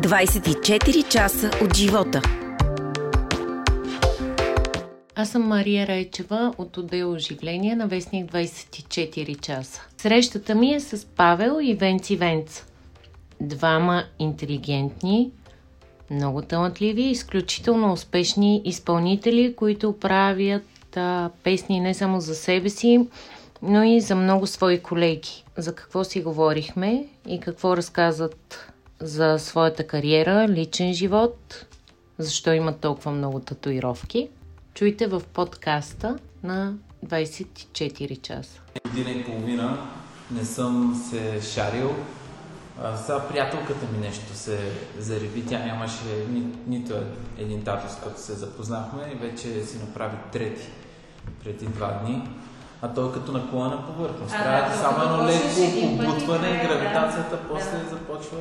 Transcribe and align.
24 0.00 1.08
часа 1.08 1.50
от 1.64 1.76
живота. 1.76 2.22
Аз 5.14 5.28
съм 5.28 5.42
Мария 5.42 5.86
Райчева 5.86 6.54
от 6.58 6.76
отдел 6.76 7.12
оживление 7.12 7.76
на 7.76 7.86
Вестник 7.86 8.32
24 8.32 9.40
часа. 9.40 9.82
Срещата 9.98 10.54
ми 10.54 10.74
е 10.74 10.80
с 10.80 11.06
Павел 11.06 11.58
и 11.62 11.74
Венци 11.74 12.16
Венц. 12.16 12.64
Двама 13.40 14.04
интелигентни, 14.18 15.30
много 16.10 16.42
талантливи, 16.42 17.02
изключително 17.02 17.92
успешни 17.92 18.62
изпълнители, 18.64 19.54
които 19.56 19.98
правят 19.98 20.96
а, 20.96 21.30
песни 21.42 21.80
не 21.80 21.94
само 21.94 22.20
за 22.20 22.34
себе 22.34 22.68
си, 22.68 23.08
но 23.62 23.82
и 23.82 24.00
за 24.00 24.16
много 24.16 24.46
свои 24.46 24.82
колеги. 24.82 25.44
За 25.56 25.74
какво 25.74 26.04
си 26.04 26.22
говорихме 26.22 27.06
и 27.28 27.40
какво 27.40 27.76
разказват 27.76 28.70
за 29.00 29.38
своята 29.38 29.86
кариера, 29.86 30.48
личен 30.48 30.94
живот, 30.94 31.66
защо 32.18 32.52
имат 32.52 32.80
толкова 32.80 33.10
много 33.10 33.40
татуировки. 33.40 34.28
Чуйте 34.74 35.06
в 35.06 35.22
подкаста 35.32 36.18
на 36.42 36.74
24 37.06 38.20
часа. 38.20 38.60
Година 38.88 39.10
и 39.10 39.24
половина 39.24 39.78
не 40.30 40.44
съм 40.44 41.02
се 41.10 41.40
шарил. 41.52 41.94
А, 42.82 42.96
сега 42.96 43.28
приятелката 43.28 43.86
ми 43.92 43.98
нещо 43.98 44.34
се 44.34 44.58
зареби. 44.98 45.46
Тя 45.46 45.58
нямаше 45.58 46.04
ни, 46.30 46.44
нито 46.66 46.94
един 47.38 47.64
татус, 47.64 47.92
като 48.04 48.20
се 48.20 48.32
запознахме 48.32 49.02
и 49.12 49.26
вече 49.26 49.64
си 49.64 49.78
направи 49.78 50.16
трети 50.32 50.68
преди 51.44 51.66
два 51.66 52.00
дни. 52.04 52.28
А 52.82 52.94
той 52.94 53.12
като 53.12 53.32
наклона 53.32 53.86
повърхност. 53.86 54.32
Трябва 54.32 54.70
да 54.70 54.76
само 54.76 55.04
едно 55.04 55.26
леко 55.26 55.96
побутване 55.98 56.66
гравитацията 56.68 57.36
да. 57.36 57.48
после 57.48 57.78
да. 57.78 57.90
започва 57.90 58.38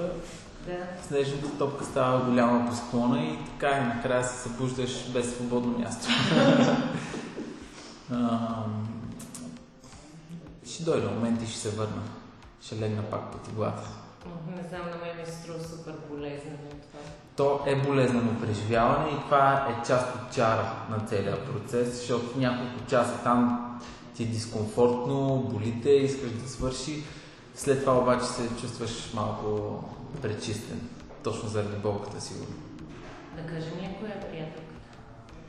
да. 0.70 1.04
Снежната 1.08 1.58
топка 1.58 1.86
става 1.86 2.26
голяма 2.26 2.70
по 2.70 2.76
склона 2.76 3.24
и 3.24 3.38
така 3.46 3.78
и 3.78 3.96
накрая 3.96 4.24
се 4.24 4.50
събуждаш 4.50 5.10
без 5.10 5.36
свободно 5.36 5.80
място. 5.80 6.08
ще 10.66 10.84
дойде 10.84 11.08
момент 11.08 11.42
и 11.42 11.48
ще 11.48 11.60
се 11.60 11.70
върна. 11.70 12.02
Ще 12.62 12.80
легна 12.80 13.04
пак 13.04 13.32
по 13.32 13.38
теглата. 13.38 13.84
Не 14.56 14.64
знам, 14.70 14.82
на 14.82 15.06
мен 15.06 15.18
ми 15.20 15.26
се 15.26 15.32
струва 15.32 15.60
супер 15.64 15.94
болезнено 16.10 16.58
това. 16.70 17.00
То 17.36 17.62
е 17.66 17.76
болезнено 17.76 18.40
преживяване 18.42 19.10
и 19.12 19.24
това 19.26 19.68
е 19.70 19.88
част 19.88 20.16
от 20.16 20.36
чара 20.36 20.72
на 20.90 21.00
целия 21.00 21.46
процес, 21.46 21.98
защото 21.98 22.40
няколко 22.40 22.86
часа 22.90 23.24
там 23.24 23.66
ти 24.16 24.24
е 24.24 24.26
дискомфортно, 24.26 25.48
болите, 25.52 25.90
искаш 25.90 26.32
да 26.32 26.50
свърши. 26.50 27.04
След 27.56 27.80
това 27.80 27.98
обаче 27.98 28.26
се 28.26 28.50
чувстваш 28.62 29.14
малко 29.14 29.84
пречистен. 30.22 30.90
Точно 31.24 31.50
заради 31.50 31.76
болката, 31.76 32.22
сигурно. 32.22 32.56
Да 33.36 33.54
кажем 33.54 33.74
ли, 33.78 33.96
коя 34.00 34.12
е 34.12 34.20
приятелката? 34.20 34.64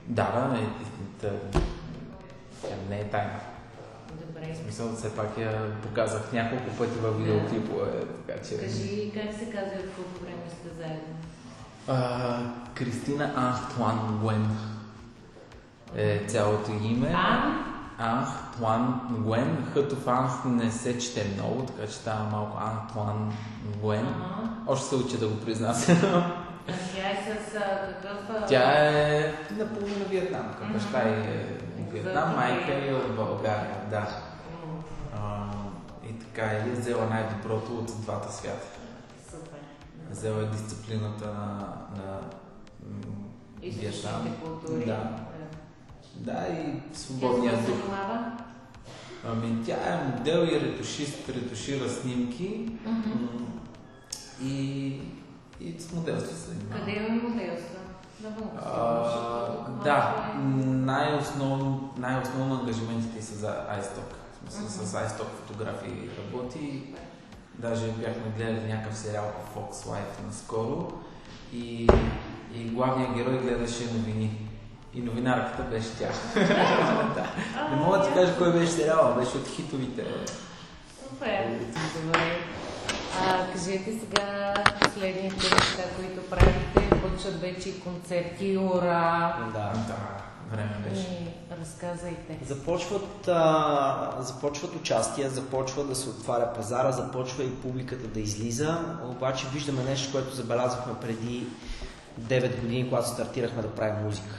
Да, 0.06 0.32
да, 0.32 0.48
не, 0.48 0.68
тя 1.20 2.74
не 2.88 3.00
е 3.00 3.04
тайна. 3.04 3.40
Добре. 4.26 4.54
В 4.54 4.56
смисъл, 4.56 4.96
все 4.96 5.16
пак 5.16 5.38
я 5.38 5.72
показах 5.82 6.32
няколко 6.32 6.76
пъти 6.78 6.98
в 6.98 7.12
видеоклипове, 7.18 7.90
така 8.26 8.42
че... 8.42 8.58
Кажи, 8.58 9.12
как 9.14 9.38
се 9.38 9.44
казва 9.44 9.78
в 9.78 9.96
колко 9.96 10.24
време 10.24 10.42
сте 10.48 10.68
заедно? 10.76 11.14
А, 11.88 12.38
Кристина 12.74 13.32
Антуан 13.36 14.18
Гуен 14.22 14.56
е 15.94 16.24
цялото 16.28 16.72
име. 16.72 17.12
А? 17.14 17.54
Антуан 18.00 19.00
Гуен. 19.10 19.66
Хъто 19.74 19.96
в 19.96 20.08
Анх 20.08 20.44
не 20.44 20.70
се 20.70 20.98
чете 20.98 21.30
много, 21.34 21.62
така 21.62 21.86
че 21.86 21.92
става 21.92 22.30
малко 22.30 22.58
Антуан 22.60 23.32
Гуен. 23.80 24.06
Ага. 24.06 24.48
Още 24.66 24.86
се 24.86 24.94
уча 24.96 25.18
да 25.18 25.28
го 25.28 25.40
произнасям. 25.40 25.96
А 26.68 26.72
тя 26.94 27.10
е 27.10 27.24
с 27.24 27.52
какъв... 28.02 28.48
Тя 28.48 28.88
е 28.88 29.34
наполовина 29.50 30.04
виетнамка. 30.04 30.64
Баща 30.72 30.98
е 30.98 31.46
Виетнам, 31.92 32.36
майка 32.36 32.88
е 32.88 32.94
от 32.94 33.16
България. 33.16 33.76
Да. 33.90 34.08
А, 35.16 35.46
и 36.08 36.18
така 36.18 36.52
и 36.52 36.70
е 36.70 36.72
взела 36.72 37.06
най-доброто 37.06 37.78
от 37.78 37.86
двата 38.02 38.32
свята. 38.32 38.66
Супер. 39.30 39.58
Взела 40.10 40.42
е 40.42 40.46
дисциплината 40.46 41.26
на, 41.26 41.44
на 41.96 42.20
м, 42.82 43.00
Виетнам. 43.60 43.90
Източните 43.90 44.44
култури. 44.44 44.86
Да. 44.86 45.10
Да. 46.16 46.46
И 46.48 46.96
свободния 46.96 47.56
дух. 47.56 47.76
Ами 49.28 49.64
тя 49.66 49.74
е 49.74 50.04
модел 50.08 50.48
и 50.52 50.60
ретушист, 50.60 51.28
ретушира 51.28 51.88
снимки 51.88 52.68
м, 52.84 53.02
и, 54.42 54.86
и 55.60 55.80
с 55.80 55.92
моделство 55.92 56.36
се 56.36 56.48
занимава. 56.48 56.80
Къде 56.80 56.92
има 56.92 57.28
моделство? 57.28 57.76
Да, 59.84 60.32
най-основно, 60.66 61.92
най-основно 61.96 62.54
ангажиментите 62.54 63.22
са 63.22 63.34
за 63.34 63.48
iStock. 63.48 64.14
Смисъл 64.48 64.86
с 64.86 64.92
iStock 64.92 65.26
фотографии 65.46 66.08
работи. 66.18 66.82
Даже 67.58 67.86
бяхме 67.86 68.32
гледали 68.36 68.72
някакъв 68.72 68.98
сериал 68.98 69.32
по 69.54 69.60
Fox 69.60 69.72
Life 69.72 70.26
наскоро 70.26 70.92
и, 71.52 71.88
и 72.54 72.64
главният 72.64 73.14
герой 73.14 73.38
гледаше 73.38 73.84
новини. 73.94 74.49
И 74.94 75.02
новинарката 75.02 75.62
беше 75.62 75.88
тя. 75.98 76.08
да. 77.14 77.26
Не 77.70 77.76
мога 77.76 77.98
да 77.98 78.08
ти 78.08 78.14
кажа 78.14 78.38
кой 78.38 78.52
беше 78.52 78.72
сериала, 78.72 79.14
беше 79.14 79.36
от 79.36 79.48
хитовите. 79.48 80.04
Супер. 81.02 81.58
Добре. 82.04 82.38
А, 83.20 83.52
кажете 83.52 83.92
сега 84.00 84.54
последните 84.82 85.34
неща, 85.34 85.82
които 85.96 86.30
правите. 86.30 86.90
Почват 87.02 87.40
вече 87.40 87.68
и 87.68 87.80
концерти, 87.80 88.56
ура! 88.56 89.36
Да. 89.52 89.72
Да, 89.88 90.00
време 90.50 90.76
беше. 90.88 91.00
И 91.00 91.60
разказвайте. 91.60 92.38
Започват, 92.46 93.28
а, 93.28 94.16
започват 94.20 94.76
участия, 94.76 95.30
започва 95.30 95.84
да 95.84 95.94
се 95.94 96.08
отваря 96.08 96.52
пазара, 96.54 96.92
започва 96.92 97.44
и 97.44 97.54
публиката 97.54 98.06
да 98.06 98.20
излиза. 98.20 98.78
Обаче 99.04 99.46
виждаме 99.52 99.82
нещо, 99.82 100.12
което 100.12 100.34
забелязахме 100.34 100.92
преди 101.00 101.46
9 102.20 102.60
години, 102.60 102.88
когато 102.88 103.08
стартирахме 103.08 103.62
да 103.62 103.68
правим 103.68 104.04
музика. 104.04 104.34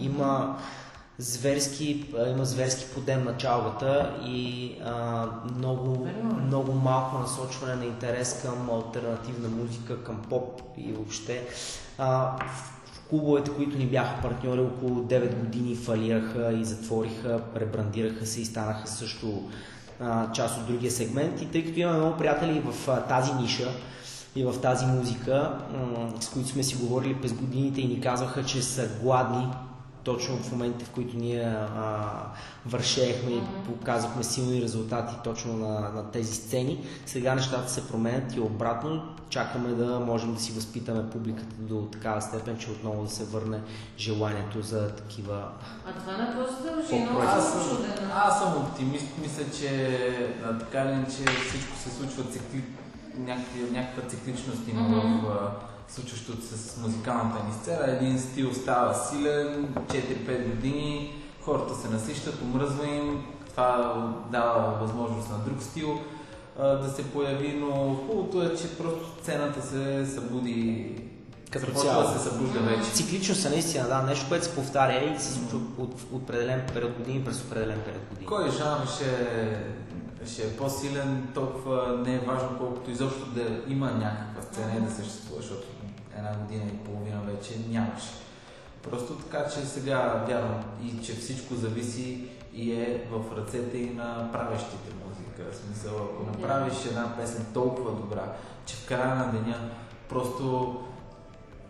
Има 0.00 0.56
зверски, 1.18 2.14
има 2.28 2.44
зверски 2.44 2.94
подем 2.94 3.24
на 3.24 3.36
чалгата 3.36 4.16
и 4.26 4.72
а, 4.84 5.26
много, 5.56 6.08
много 6.46 6.72
малко 6.72 7.18
насочване 7.18 7.74
на 7.74 7.84
интерес 7.84 8.42
към 8.42 8.70
альтернативна 8.70 9.48
музика, 9.48 10.04
към 10.04 10.22
поп 10.30 10.62
и 10.76 10.92
въобще. 10.92 11.46
А, 11.98 12.36
в 12.46 13.08
клубовете, 13.08 13.50
които 13.50 13.78
ни 13.78 13.86
бяха 13.86 14.22
партньори 14.22 14.60
около 14.60 15.02
9 15.02 15.34
години 15.34 15.76
фалираха 15.76 16.52
и 16.52 16.64
затвориха, 16.64 17.40
ребрандираха 17.56 18.26
се 18.26 18.40
и 18.40 18.44
станаха 18.44 18.88
също 18.88 19.42
а, 20.00 20.32
част 20.32 20.60
от 20.60 20.66
другия 20.66 20.90
сегмент. 20.90 21.42
И 21.42 21.50
тъй 21.50 21.64
като 21.64 21.80
имаме 21.80 21.98
много 21.98 22.16
приятели 22.18 22.62
в 22.64 22.88
а, 22.88 23.00
тази 23.00 23.34
ниша 23.34 23.68
и 24.36 24.44
в 24.44 24.60
тази 24.60 24.86
музика, 24.86 25.58
с 26.20 26.28
които 26.28 26.48
сме 26.48 26.62
си 26.62 26.76
говорили 26.76 27.14
през 27.14 27.32
годините 27.32 27.80
и 27.80 27.88
ни 27.88 28.00
казваха, 28.00 28.44
че 28.44 28.62
са 28.62 28.88
гладни 29.02 29.46
точно 30.04 30.36
в 30.36 30.52
моментите, 30.52 30.84
в 30.84 30.90
които 30.90 31.16
ние 31.16 31.42
а, 31.42 32.10
вършеехме 32.66 33.30
и 33.30 33.42
показахме 33.66 34.24
силни 34.24 34.62
резултати 34.62 35.14
точно 35.24 35.56
на, 35.56 35.80
на 35.80 36.10
тези 36.10 36.34
сцени. 36.34 36.86
Сега 37.06 37.34
нещата 37.34 37.70
се 37.70 37.88
променят 37.88 38.36
и 38.36 38.40
обратно 38.40 39.14
чакаме 39.28 39.68
да 39.68 40.00
можем 40.00 40.34
да 40.34 40.40
си 40.40 40.52
възпитаме 40.52 41.10
публиката 41.10 41.54
до 41.58 41.88
такава 41.92 42.22
степен, 42.22 42.58
че 42.58 42.70
отново 42.70 43.04
да 43.04 43.10
се 43.10 43.24
върне 43.24 43.60
желанието 43.98 44.62
за 44.62 44.88
такива... 44.88 45.48
А 45.86 45.92
това 45.92 46.12
на 46.16 46.26
какво 46.26 46.56
се 46.56 46.62
дължи? 46.62 47.08
Аз 47.22 47.52
съм 47.52 48.10
аз 48.14 48.56
оптимист. 48.56 49.06
Мисля, 49.22 49.44
че 49.58 49.98
така 50.60 50.84
иначе 50.84 51.32
всичко 51.48 51.76
се 51.76 51.90
случва 51.90 52.24
цикли, 52.32 52.64
някаква, 53.18 53.60
някаква 53.72 54.08
цикличност 54.08 54.68
има 54.68 54.80
Мгм. 54.80 55.26
в 55.26 55.50
случващото 55.88 56.42
с 56.42 56.76
музикалната 56.82 57.44
ни 57.44 57.52
сцена. 57.62 57.86
Един 57.86 58.18
стил 58.20 58.54
става 58.54 58.94
силен, 58.94 59.74
4-5 59.74 60.50
години, 60.50 61.14
хората 61.42 61.74
се 61.74 61.88
насищат, 61.88 62.42
омръзва 62.42 62.86
им, 62.86 63.24
това 63.50 63.94
дава 64.32 64.78
възможност 64.80 65.30
на 65.30 65.38
друг 65.38 65.62
стил 65.62 65.98
а, 66.58 66.66
да 66.66 66.88
се 66.90 67.10
появи, 67.10 67.56
но 67.60 67.94
хубавото 67.94 68.42
е, 68.42 68.56
че 68.56 68.78
просто 68.78 69.22
сцената 69.22 69.62
се 69.62 70.06
събуди, 70.06 70.90
Като 71.50 71.72
цяло. 71.72 72.02
да 72.02 72.08
се 72.08 72.28
събужда 72.28 72.60
вече. 72.60 72.90
Циклично 72.92 73.34
са 73.34 73.50
наистина, 73.50 73.88
да, 73.88 74.02
нещо, 74.02 74.26
което 74.28 74.44
се 74.44 74.54
повтаря 74.54 75.14
и 75.16 75.20
се 75.20 75.32
случва 75.32 75.58
от, 75.58 75.92
от 75.92 76.00
определен 76.12 76.62
период 76.74 76.92
години 76.92 77.24
през 77.24 77.40
определен 77.42 77.80
период 77.84 78.02
години. 78.10 78.26
Кой 78.26 78.50
жанр 78.50 78.86
ще, 78.94 79.04
ще 80.26 80.42
е 80.42 80.56
по-силен, 80.56 81.28
толкова 81.34 82.02
не 82.06 82.14
е 82.14 82.18
важно, 82.18 82.58
колкото 82.58 82.90
изобщо 82.90 83.26
да 83.26 83.62
има 83.68 83.90
някаква 83.90 84.42
сцена 84.42 84.76
и 84.76 84.80
да 84.80 84.90
съществува, 84.90 85.42
защото 85.42 85.66
една 86.18 86.34
година 86.36 86.64
и 86.64 86.84
половина 86.84 87.20
вече 87.20 87.58
нямаше. 87.68 88.10
Просто 88.82 89.14
така, 89.14 89.48
че 89.48 89.60
сега 89.60 90.24
вярвам 90.28 90.64
и 90.84 91.04
че 91.04 91.14
всичко 91.14 91.54
зависи 91.54 92.28
и 92.54 92.72
е 92.72 93.06
в 93.10 93.36
ръцете 93.36 93.78
и 93.78 93.90
на 93.90 94.32
правещите 94.32 94.92
музика. 95.06 95.52
В 95.52 95.56
смисъл, 95.56 95.96
ако 95.96 96.22
направиш 96.22 96.74
една 96.86 97.16
песен 97.16 97.46
толкова 97.54 97.90
добра, 97.90 98.32
че 98.66 98.76
в 98.76 98.86
края 98.88 99.14
на 99.14 99.32
деня 99.32 99.70
просто 100.08 100.76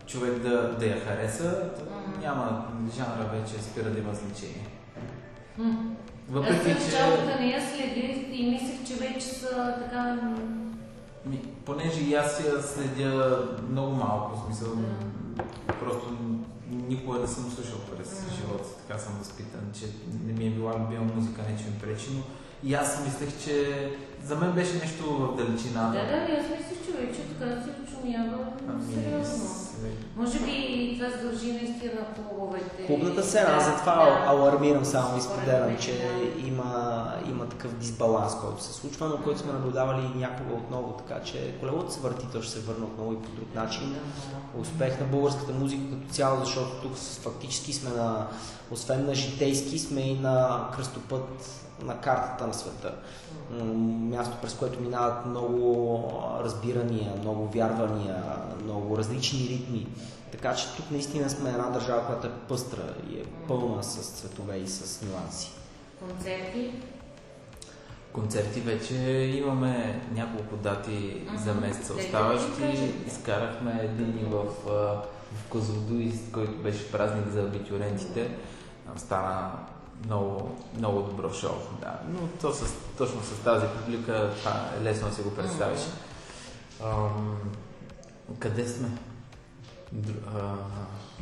човек 0.07 0.39
да, 0.39 0.75
да 0.79 0.85
я 0.85 1.05
хареса, 1.05 1.69
няма 2.21 2.67
жанра 2.95 3.29
вече 3.33 3.63
спира 3.63 3.89
да 3.89 3.99
има 3.99 4.13
значение. 4.13 4.67
Въпреки, 6.29 6.71
Аз 6.71 6.91
че... 6.91 6.97
Аз 6.97 7.39
не 7.39 7.47
я 7.47 7.61
следих 7.61 8.39
и 8.39 8.49
мислех, 8.49 8.87
че 8.87 8.93
вече 8.93 9.25
са 9.25 9.75
така... 9.83 10.17
Ми, 11.25 11.39
понеже 11.65 12.01
и 12.01 12.13
аз 12.13 12.43
я 12.45 12.61
следя 12.61 13.47
много 13.69 13.91
малко, 13.91 14.37
в 14.37 14.45
смисъл, 14.45 14.75
да. 14.75 15.43
просто 15.73 16.13
никога 16.71 17.19
не 17.19 17.27
съм 17.27 17.51
слушал 17.51 17.79
през 17.79 18.07
mm. 18.07 18.35
живота, 18.35 18.63
така 18.87 18.99
съм 18.99 19.13
възпитан, 19.19 19.71
че 19.79 19.85
не 20.25 20.33
ми 20.33 20.47
е 20.47 20.49
била 20.49 20.73
любима 20.79 21.13
музика, 21.15 21.41
не 21.49 21.57
че 21.57 21.63
ми 21.63 21.79
пречи, 21.81 22.07
но 22.15 22.21
и 22.69 22.73
аз 22.73 23.05
мислех, 23.05 23.43
че 23.43 23.89
за 24.23 24.35
мен 24.35 24.51
беше 24.51 24.73
нещо 24.73 25.03
в 25.03 25.35
далечина. 25.35 25.81
Да, 25.81 25.91
да, 25.91 26.33
аз 26.33 26.49
мислех, 26.49 26.84
така 27.39 27.61
се 27.61 27.69
очумява 27.83 28.37
ами, 28.69 28.93
сериозно. 28.93 29.65
Може 30.15 30.39
би 30.39 30.97
това 30.99 31.11
се 31.11 31.27
дължи 31.27 31.51
наистина 31.51 31.91
на 31.93 32.23
клубовете. 32.29 32.85
Клубната 32.87 33.23
сцена, 33.23 33.49
аз 33.49 33.65
затова 33.65 33.95
да. 33.95 34.31
алармирам 34.31 34.85
само 34.85 35.17
и 35.17 35.21
споделям, 35.21 35.77
че 35.77 35.91
да. 35.91 36.47
има, 36.47 37.11
има 37.29 37.45
такъв 37.49 37.77
дисбаланс, 37.77 38.35
който 38.41 38.63
се 38.63 38.73
случва, 38.73 39.07
но 39.07 39.23
който 39.23 39.39
сме 39.39 39.53
наблюдавали 39.53 40.09
някога 40.15 40.53
отново, 40.53 40.93
така 40.93 41.23
че 41.23 41.55
колелото 41.59 41.93
се 41.93 41.99
върти, 41.99 42.25
то 42.31 42.41
ще 42.41 42.51
се 42.51 42.59
върне 42.59 42.85
отново 42.85 43.13
и 43.13 43.21
по 43.21 43.31
друг 43.31 43.55
начин. 43.55 43.95
Успех 44.59 44.99
на 44.99 45.05
българската 45.05 45.51
музика 45.53 45.83
като 45.91 46.13
цяло, 46.13 46.45
защото 46.45 46.81
тук 46.81 46.97
фактически 46.97 47.73
сме 47.73 47.89
на, 47.89 48.27
освен 48.71 49.05
на 49.05 49.15
житейски, 49.15 49.79
сме 49.79 50.01
и 50.01 50.19
на 50.19 50.67
кръстопът 50.75 51.65
на 51.83 51.97
картата 51.97 52.47
на 52.47 52.53
света. 52.53 52.93
Място, 53.51 54.37
през 54.41 54.53
което 54.53 54.81
минават 54.81 55.25
много 55.25 56.09
разбирания, 56.39 57.13
много 57.19 57.47
вярвания, 57.47 58.23
много 58.63 58.97
различни 58.97 59.39
ритми. 59.39 59.87
Така 60.31 60.55
че 60.55 60.75
тук 60.75 60.91
наистина 60.91 61.29
сме 61.29 61.49
една 61.49 61.69
държава, 61.69 62.05
която 62.05 62.27
е 62.27 62.31
пъстра 62.47 62.93
и 63.09 63.15
е 63.15 63.23
пълна 63.47 63.83
с 63.83 64.09
цветове 64.09 64.57
и 64.57 64.67
с 64.67 65.01
нюанси. 65.01 65.51
Концерти? 65.99 66.71
Концерти 68.13 68.59
вече 68.59 68.95
имаме 69.37 70.01
няколко 70.11 70.55
дати 70.55 70.89
uh-huh. 70.91 71.35
за 71.35 71.53
месеца 71.53 71.93
оставащи. 71.93 72.93
Изкарахме 73.07 73.79
един 73.83 74.29
в, 74.29 74.45
в 75.33 75.49
Козлодуй, 75.49 76.11
който 76.33 76.51
беше 76.51 76.91
празник 76.91 77.27
за 77.27 77.41
абитюрентите. 77.41 78.31
Стана 78.95 79.51
много, 80.05 80.57
много 80.77 81.01
добро 81.01 81.33
шоу. 81.33 81.55
Да. 81.81 81.99
Но 82.09 82.19
то 82.41 82.53
с, 82.53 82.73
точно 82.97 83.21
с 83.23 83.43
тази 83.43 83.65
публика 83.67 84.31
това 84.39 84.69
е 84.79 84.83
лесно 84.83 85.09
да 85.09 85.15
си 85.15 85.21
го 85.21 85.35
представиш. 85.35 85.79
Mm-hmm. 85.79 86.05
Ам, 86.83 87.37
къде 88.39 88.67
сме? 88.67 88.87
А, 90.35 90.55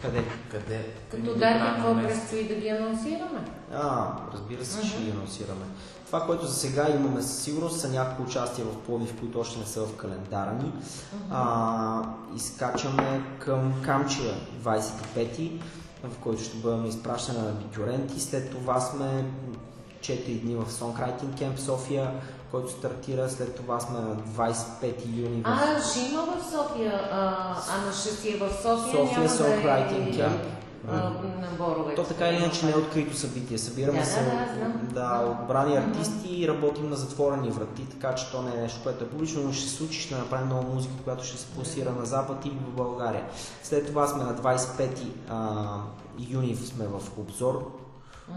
къде? 0.02 0.26
Къде? 0.52 0.94
Като 1.12 1.36
да, 1.36 1.74
какво 1.76 1.96
предстои 1.96 2.48
да 2.48 2.56
ги 2.56 2.70
анонсираме? 2.70 3.46
А, 3.74 4.08
разбира 4.34 4.66
се, 4.66 4.82
mm-hmm. 4.82 4.90
ще 4.90 5.02
ги 5.02 5.12
анонсираме. 5.12 5.66
Това, 6.06 6.26
което 6.26 6.46
за 6.46 6.54
сега 6.54 6.90
имаме 6.90 7.22
със 7.22 7.44
сигурност 7.44 7.80
са 7.80 7.90
няколко 7.90 8.24
участия 8.24 8.66
в 8.66 8.78
Пловдив, 8.78 9.20
които 9.20 9.40
още 9.40 9.60
не 9.60 9.66
са 9.66 9.86
в 9.86 9.96
календара 9.96 10.54
ни. 10.54 10.72
Mm-hmm. 10.72 11.32
А, 11.32 12.02
изкачаме 12.36 13.22
към 13.40 13.82
Камчия 13.82 14.36
25 14.64 15.62
в 16.04 16.18
който 16.18 16.44
ще 16.44 16.58
бъдем 16.58 16.86
изпращани 16.86 17.40
на 17.40 17.50
абитюренти. 17.50 18.20
След 18.20 18.52
това 18.52 18.80
сме 18.80 19.26
4 20.02 20.42
дни 20.42 20.56
в 20.56 20.66
Songwriting 20.66 21.40
Camp 21.40 21.58
София, 21.58 22.12
който 22.52 22.72
стартира. 22.72 23.30
След 23.30 23.56
това 23.56 23.80
сме 23.80 24.00
на 24.00 24.16
25 24.16 24.94
юни. 25.16 25.42
В... 25.42 25.48
А, 25.48 25.82
ще 25.90 26.00
има 26.00 26.22
в 26.22 26.52
София, 26.52 27.02
а, 27.12 27.18
а 27.70 27.86
на 27.86 27.94
6 27.94 28.36
е 28.36 28.38
в 28.38 28.50
София. 28.50 29.08
София 29.08 29.30
Songwriting 29.30 30.18
да 30.18 30.24
е... 30.24 30.28
Camp 30.28 30.63
наборове. 31.42 31.96
То 31.96 32.04
така 32.04 32.28
или 32.30 32.38
иначе 32.38 32.66
не 32.66 32.72
е 32.72 32.76
открито 32.76 33.18
събитие. 33.18 33.58
Събираме 33.58 34.00
да, 34.00 34.06
се 34.06 34.24
да, 34.24 35.02
да, 35.02 35.20
да, 35.20 35.32
отбрани 35.32 35.78
артисти 35.78 36.42
и 36.42 36.48
работим 36.48 36.90
на 36.90 36.96
затворени 36.96 37.50
врати, 37.50 37.86
така 37.86 38.16
че 38.16 38.32
то 38.32 38.42
не 38.42 38.52
е 38.56 38.62
нещо, 38.62 38.80
което 38.84 39.04
е 39.04 39.10
публично, 39.10 39.44
но 39.44 39.54
ще 39.54 39.70
се 39.70 39.76
случи, 39.76 40.02
ще 40.02 40.16
направим 40.16 40.50
нова 40.50 40.74
музика, 40.74 40.94
която 41.04 41.24
ще 41.24 41.38
се 41.38 41.48
пулсира 41.48 41.92
на 41.92 42.06
Запад 42.06 42.46
и 42.46 42.50
в 42.50 42.76
България. 42.76 43.26
След 43.64 43.88
това 43.88 44.08
сме 44.08 44.24
на 44.24 44.36
25 44.36 45.06
а, 45.30 45.78
юни 46.30 46.56
сме 46.56 46.88
в 46.88 47.02
обзор. 47.18 47.80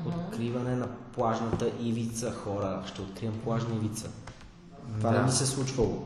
Откриване 0.07 0.77
на 0.77 0.87
плажната 1.15 1.71
ивица, 1.81 2.33
хора. 2.33 2.83
Ще 2.87 3.03
открием 3.03 3.41
плажна 3.45 3.75
ивица. 3.75 4.09
Това 4.99 5.11
да. 5.11 5.19
не 5.19 5.25
ми 5.25 5.31
се 5.31 5.47
случвало. 5.47 6.03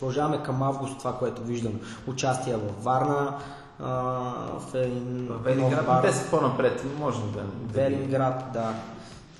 Продължаваме 0.00 0.42
към 0.42 0.62
август 0.62 0.98
това, 0.98 1.18
което 1.18 1.42
виждам. 1.42 1.80
Участие 2.06 2.56
в 2.56 2.84
Варна, 2.84 3.38
в 3.80 4.74
един 4.74 5.28
Велинград, 5.42 5.86
бар. 5.86 6.02
те 6.02 6.12
са 6.12 6.30
по-напред, 6.30 6.84
не 6.84 7.04
можем 7.04 7.32
да... 7.32 7.44
Велинград, 7.72 8.44
да. 8.52 8.74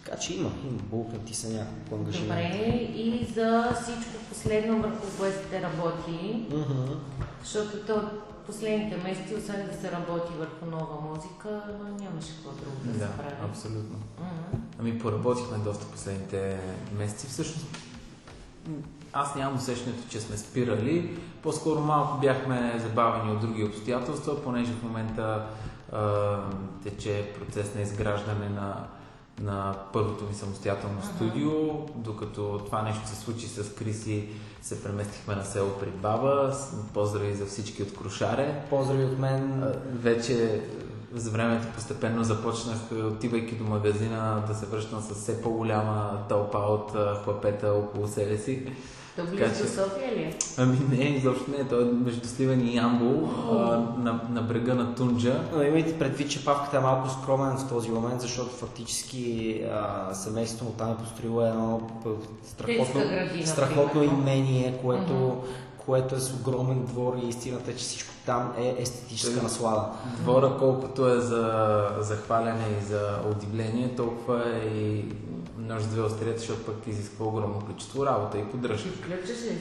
Така 0.04 0.19
че 0.19 0.34
има, 0.34 0.50
има, 0.64 0.78
булкнати 0.82 1.34
са 1.34 1.48
няколко 1.48 1.94
ангажименти. 1.94 2.58
Добре, 2.58 2.75
и 2.94 3.26
за 3.34 3.76
всичко 3.82 4.25
последно 4.28 4.82
върху 4.82 5.06
което 5.19 5.46
сте 5.46 5.62
работили, 5.62 6.46
mm-hmm. 6.50 6.96
защото 7.42 7.78
то 7.86 8.02
последните 8.46 8.96
месеци, 8.96 9.34
освен 9.34 9.69
да 9.72 9.81
се 9.81 9.92
работи 9.92 10.32
върху 10.38 10.66
нова 10.66 11.00
музика, 11.08 11.62
нямаше 12.00 12.28
какво 12.34 12.50
друго 12.50 12.76
да, 12.84 12.92
да 12.92 12.98
се 12.98 13.12
прави. 13.16 13.50
абсолютно. 13.50 13.98
Mm-hmm. 13.98 14.58
Ами 14.81 14.98
поработихме 14.98 15.58
доста 15.58 15.86
последните 15.86 16.60
месеци. 16.98 17.26
Всъщност 17.26 17.66
аз 19.14 19.34
нямам 19.34 19.56
усещането, 19.56 20.08
че 20.08 20.20
сме 20.20 20.37
спирали. 20.37 21.19
По-скоро 21.43 21.81
малко 21.81 22.19
бяхме 22.19 22.78
забавени 22.78 23.32
от 23.32 23.40
други 23.40 23.64
обстоятелства, 23.64 24.43
понеже 24.43 24.72
в 24.72 24.82
момента 24.82 25.46
а, 25.93 26.38
тече 26.82 27.32
процес 27.38 27.75
на 27.75 27.81
изграждане 27.82 28.49
на, 28.49 28.87
на 29.40 29.75
първото 29.93 30.25
ми 30.25 30.34
самостоятелно 30.34 31.02
студио, 31.14 31.50
докато 31.94 32.61
това 32.66 32.82
нещо 32.82 33.08
се 33.08 33.16
случи 33.16 33.46
с 33.46 33.75
Криси, 33.75 34.28
се 34.62 34.82
преместихме 34.82 35.34
на 35.34 35.44
село 35.44 35.70
при 35.81 35.90
баба. 35.90 36.56
Поздрави 36.94 37.34
за 37.34 37.46
всички 37.46 37.82
от 37.82 37.96
Крушаре. 37.96 38.64
Поздрави 38.70 39.05
от 39.05 39.19
мен. 39.19 39.62
А, 39.62 39.72
вече 39.93 40.62
за 41.12 41.31
времето 41.31 41.67
постепенно 41.75 42.25
започнах, 42.25 42.78
отивайки 42.93 43.55
до 43.55 43.64
магазина, 43.64 44.44
да 44.49 44.55
се 44.55 44.67
връщам 44.67 45.00
с 45.00 45.14
все 45.14 45.43
по-голяма 45.43 46.25
тълпа 46.28 46.58
от 46.58 46.93
хлапета 47.25 47.72
около 47.72 48.08
себе 48.08 48.38
си. 48.38 48.67
То 49.16 49.25
близо 49.25 49.64
до 49.64 49.69
София 49.69 50.16
ли 50.16 50.22
е? 50.22 50.34
Ами 50.58 50.78
не, 50.90 51.05
изобщо 51.05 51.50
не. 51.50 51.69
Той 51.69 51.82
е 51.82 51.93
между 51.93 52.28
Сливен 52.28 52.69
и 52.69 52.76
Ямбол, 52.76 53.28
на, 53.99 54.20
на 54.31 54.43
брега 54.43 54.75
на 54.75 54.94
Тунджа. 54.94 55.40
Но 55.53 55.62
имайте 55.62 55.98
предвид, 55.98 56.31
че 56.31 56.44
павката 56.44 56.77
е 56.77 56.81
малко 56.81 57.08
скромен 57.10 57.56
в 57.58 57.69
този 57.69 57.91
момент, 57.91 58.20
защото 58.20 58.50
фактически 58.50 59.60
а, 59.72 60.15
семейството 60.15 60.65
му 60.65 60.70
там 60.70 60.93
е 60.93 60.96
построило 60.96 61.43
едно 61.43 61.91
страхотно, 62.44 63.03
страхотно 63.44 64.03
имение, 64.03 64.79
което 64.82 65.12
uh-huh 65.12 65.65
което 65.86 66.14
е 66.14 66.19
с 66.19 66.34
огромен 66.34 66.84
двор 66.84 67.17
и 67.22 67.29
истината 67.29 67.70
е, 67.70 67.74
че 67.74 67.84
всичко 67.84 68.14
там 68.26 68.53
е 68.58 68.76
естетическа 68.79 69.43
наслада. 69.43 69.91
Двора 70.19 70.56
колкото 70.58 71.08
е 71.08 71.20
за, 71.20 71.86
за 72.00 72.17
хваляне 72.17 72.64
и 72.81 72.84
за 72.84 73.19
удивление, 73.31 73.96
толкова 73.96 74.43
е 74.62 74.79
и 74.79 75.05
нож 75.58 75.82
две 75.82 76.03
острията, 76.03 76.38
защото 76.38 76.64
пък 76.64 76.86
изисква 76.86 77.26
огромно 77.26 77.60
количество 77.60 78.06
работа 78.06 78.38
и 78.38 78.44
поддръжка. 78.44 78.88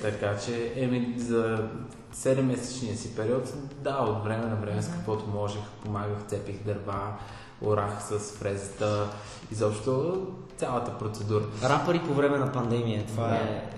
Така 0.01 0.37
че, 0.37 0.73
еми, 0.75 1.15
за 1.17 1.69
7-месечния 2.15 2.95
си 2.95 3.15
период, 3.15 3.53
да, 3.79 3.97
от 3.97 4.23
време 4.23 4.45
на 4.45 4.55
време 4.55 4.81
с 4.81 4.87
каквото 4.87 5.27
можех, 5.27 5.61
помагах, 5.83 6.17
цепих 6.27 6.63
дърва, 6.63 7.13
орах 7.61 8.03
с 8.03 8.19
фрезата, 8.19 9.07
изобщо 9.51 10.21
цялата 10.57 10.97
процедура. 10.97 11.43
Рапъри 11.63 11.99
по 11.99 12.13
време 12.13 12.37
на 12.37 12.51
пандемия, 12.51 13.05
това 13.05 13.27
да. 13.27 13.35
е 13.35 13.69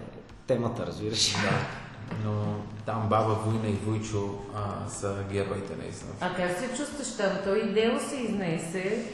темата, 0.48 0.86
разбираш. 0.88 1.34
Да. 1.34 1.85
Но 2.24 2.56
там 2.86 3.08
баба 3.10 3.34
Война 3.34 3.68
и 3.68 3.74
Войчо 3.74 4.30
а, 4.56 4.90
са 4.90 5.16
геройите 5.32 5.76
наистина. 5.76 6.12
А 6.22 6.36
как 6.36 6.52
се 6.58 6.78
чувстваш 6.78 7.18
там? 7.18 7.32
Той 7.44 7.74
Дело 7.74 8.00
се 8.00 8.16
изнесе 8.16 9.06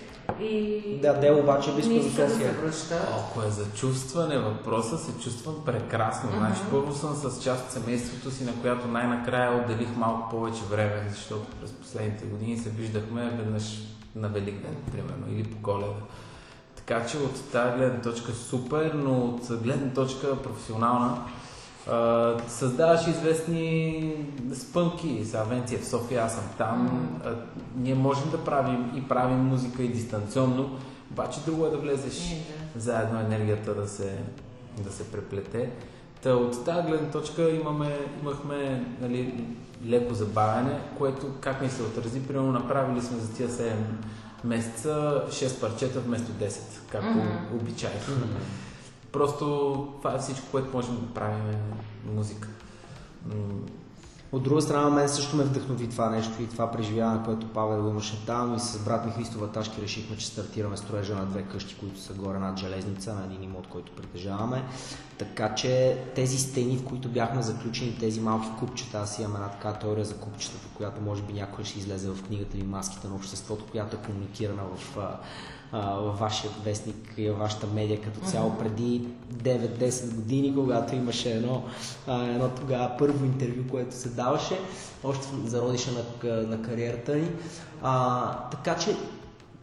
и... 0.41 0.81
Да, 1.01 1.13
Дело 1.13 1.39
обаче 1.39 1.69
е 1.69 1.73
близко 1.73 1.93
до 1.93 2.09
София. 2.09 2.55
Ако 3.17 3.41
е 3.41 3.49
за 3.49 3.65
чувстване 3.73 4.37
въпроса, 4.37 4.97
се 4.97 5.23
чувствам 5.23 5.55
прекрасно. 5.65 6.29
Uh-huh. 6.29 6.37
Значи, 6.37 6.61
първо 6.71 6.93
съм 6.93 7.15
с 7.15 7.43
част 7.43 7.65
от 7.65 7.71
семейството 7.71 8.31
си, 8.31 8.43
на 8.43 8.61
която 8.61 8.87
най-накрая 8.87 9.63
отделих 9.63 9.95
малко 9.95 10.29
повече 10.29 10.61
време, 10.69 11.07
защото 11.09 11.45
през 11.61 11.71
последните 11.71 12.25
години 12.25 12.57
се 12.57 12.69
виждахме 12.69 13.29
веднъж 13.29 13.63
на 14.15 14.27
Великден, 14.27 14.75
примерно, 14.91 15.25
или 15.29 15.43
по 15.43 15.61
коледа. 15.61 15.93
Така 16.75 17.05
че 17.05 17.17
от 17.17 17.51
тази 17.51 17.77
гледна 17.77 18.01
точка 18.01 18.31
супер, 18.31 18.91
но 18.93 19.25
от 19.25 19.63
гледна 19.63 19.93
точка 19.93 20.41
професионална, 20.41 21.17
създаваш 22.47 23.07
известни 23.07 24.13
спънки. 24.53 25.23
За 25.23 25.39
Авенция 25.39 25.79
в 25.79 25.87
София, 25.87 26.23
аз 26.23 26.35
съм 26.35 26.43
там. 26.57 27.09
А, 27.25 27.35
ние 27.75 27.95
можем 27.95 28.31
да 28.31 28.43
правим 28.43 28.91
и 28.95 29.07
правим 29.07 29.37
музика 29.37 29.83
и 29.83 29.87
дистанционно, 29.87 30.77
обаче 31.11 31.39
друго 31.45 31.65
е 31.65 31.69
да 31.69 31.77
влезеш 31.77 32.13
mm, 32.13 32.37
заедно 32.75 33.19
енергията 33.19 33.75
да 33.75 33.87
се, 33.87 34.17
да 34.77 34.91
се 34.91 35.11
преплете. 35.11 35.69
Та, 36.23 36.35
от 36.35 36.65
тази 36.65 36.87
гледна 36.87 37.09
точка 37.09 37.49
имаме, 37.49 37.97
имахме 38.21 38.85
нали, 39.01 39.45
леко 39.85 40.13
забавяне, 40.13 40.79
което 40.97 41.27
как 41.39 41.61
ни 41.61 41.69
се 41.69 41.83
отрази. 41.83 42.27
Примерно 42.27 42.51
направили 42.51 43.01
сме 43.01 43.17
за 43.17 43.33
тия 43.33 43.49
7 43.49 43.73
месеца 44.43 45.23
6 45.29 45.59
парчета 45.59 45.99
вместо 45.99 46.31
10, 46.31 46.59
както 46.91 47.07
mm-hmm. 47.07 47.61
обичайно. 47.61 47.99
Mm-hmm. 47.99 48.70
Просто 49.11 49.87
това 49.97 50.15
е 50.15 50.19
всичко, 50.19 50.45
което 50.51 50.77
можем 50.77 50.95
да 50.95 51.13
правим 51.13 51.53
музика. 52.15 52.47
От 54.31 54.43
друга 54.43 54.61
страна, 54.61 54.89
мен 54.89 55.09
също 55.09 55.35
ме 55.35 55.43
вдъхнови 55.43 55.89
това 55.89 56.09
нещо 56.09 56.41
и 56.41 56.47
това 56.47 56.71
преживяване, 56.71 57.25
което 57.25 57.47
Павел 57.47 57.89
имаше 57.89 58.25
там 58.25 58.55
и 58.55 58.59
с 58.59 58.85
брат 58.85 59.05
ми 59.05 59.11
Христо 59.11 59.39
Ваташки 59.39 59.81
решихме, 59.81 60.17
че 60.17 60.27
стартираме 60.27 60.77
строежа 60.77 61.15
на 61.15 61.25
две 61.25 61.43
къщи, 61.43 61.75
които 61.79 61.99
са 61.99 62.13
горе 62.13 62.39
над 62.39 62.59
железница, 62.59 63.13
на 63.13 63.25
един 63.25 63.43
имот, 63.43 63.67
който 63.67 63.91
притежаваме. 63.91 64.63
Така 65.17 65.55
че 65.55 65.97
тези 66.15 66.37
стени, 66.37 66.77
в 66.77 66.85
които 66.85 67.09
бяхме 67.09 67.41
заключени, 67.41 67.97
тези 67.99 68.21
малки 68.21 68.47
купчета, 68.59 68.97
аз 68.97 69.19
имам 69.19 69.35
една 69.35 69.47
така 69.47 69.73
теория 69.73 70.05
за 70.05 70.17
купчетата, 70.17 70.67
която 70.77 71.01
може 71.01 71.21
би 71.21 71.33
някой 71.33 71.63
ще 71.63 71.79
излезе 71.79 72.09
в 72.09 72.23
книгата 72.23 72.57
или 72.57 72.65
маските 72.65 73.07
на 73.07 73.15
обществото, 73.15 73.65
която 73.71 73.95
е 73.95 73.99
комуникирана 73.99 74.63
в 74.75 74.97
във 75.73 76.19
вашия 76.19 76.51
вестник 76.63 77.13
и 77.17 77.29
във 77.29 77.39
вашата 77.39 77.67
медия 77.67 78.01
като 78.01 78.19
цяло 78.19 78.57
преди 78.57 79.07
9-10 79.33 80.15
години, 80.15 80.55
когато 80.55 80.95
имаше 80.95 81.31
едно, 81.31 81.63
едно 82.07 82.49
тогава 82.49 82.91
първо 82.99 83.25
интервю, 83.25 83.63
което 83.71 83.95
се 83.95 84.09
даваше, 84.09 84.59
още 85.03 85.27
зародиша 85.45 85.91
на, 85.91 86.31
на 86.41 86.61
кариерата 86.61 87.15
ни. 87.15 87.27
А, 87.81 88.49
така 88.49 88.75
че 88.75 88.95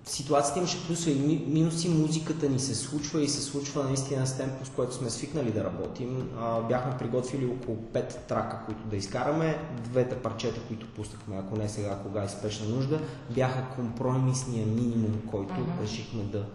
ситуацията 0.08 0.58
имаше 0.58 0.86
плюса 0.86 1.10
и 1.10 1.44
минуси, 1.46 1.88
музиката 1.88 2.48
ни 2.48 2.60
се 2.60 2.74
случва 2.74 3.22
и 3.22 3.28
се 3.28 3.42
случва 3.42 3.84
наистина 3.84 4.26
с 4.26 4.36
темпо, 4.36 4.64
с 4.64 4.70
което 4.70 4.94
сме 4.94 5.10
свикнали 5.10 5.52
да 5.52 5.64
работим. 5.64 6.30
А, 6.40 6.60
бяхме 6.60 6.96
приготвили 6.98 7.46
около 7.46 7.76
5 7.76 8.16
трака, 8.28 8.62
които 8.66 8.80
да 8.80 8.96
изкараме. 8.96 9.58
Двете 9.84 10.16
парчета, 10.16 10.60
които 10.68 10.86
пуснахме, 10.86 11.36
ако 11.38 11.56
не 11.56 11.68
сега, 11.68 11.98
кога 12.02 12.22
е 12.22 12.28
спешна 12.28 12.68
нужда, 12.68 13.00
бяха 13.30 13.66
компромисния 13.74 14.66
минимум, 14.66 15.22
който 15.30 15.54
uh-huh. 15.54 15.82
решихме 15.82 16.22
да 16.22 16.46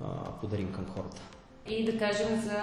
а, 0.00 0.06
подарим 0.40 0.72
към 0.72 0.86
хората. 0.94 1.20
И 1.68 1.84
да 1.84 1.98
кажем 1.98 2.42
за 2.42 2.58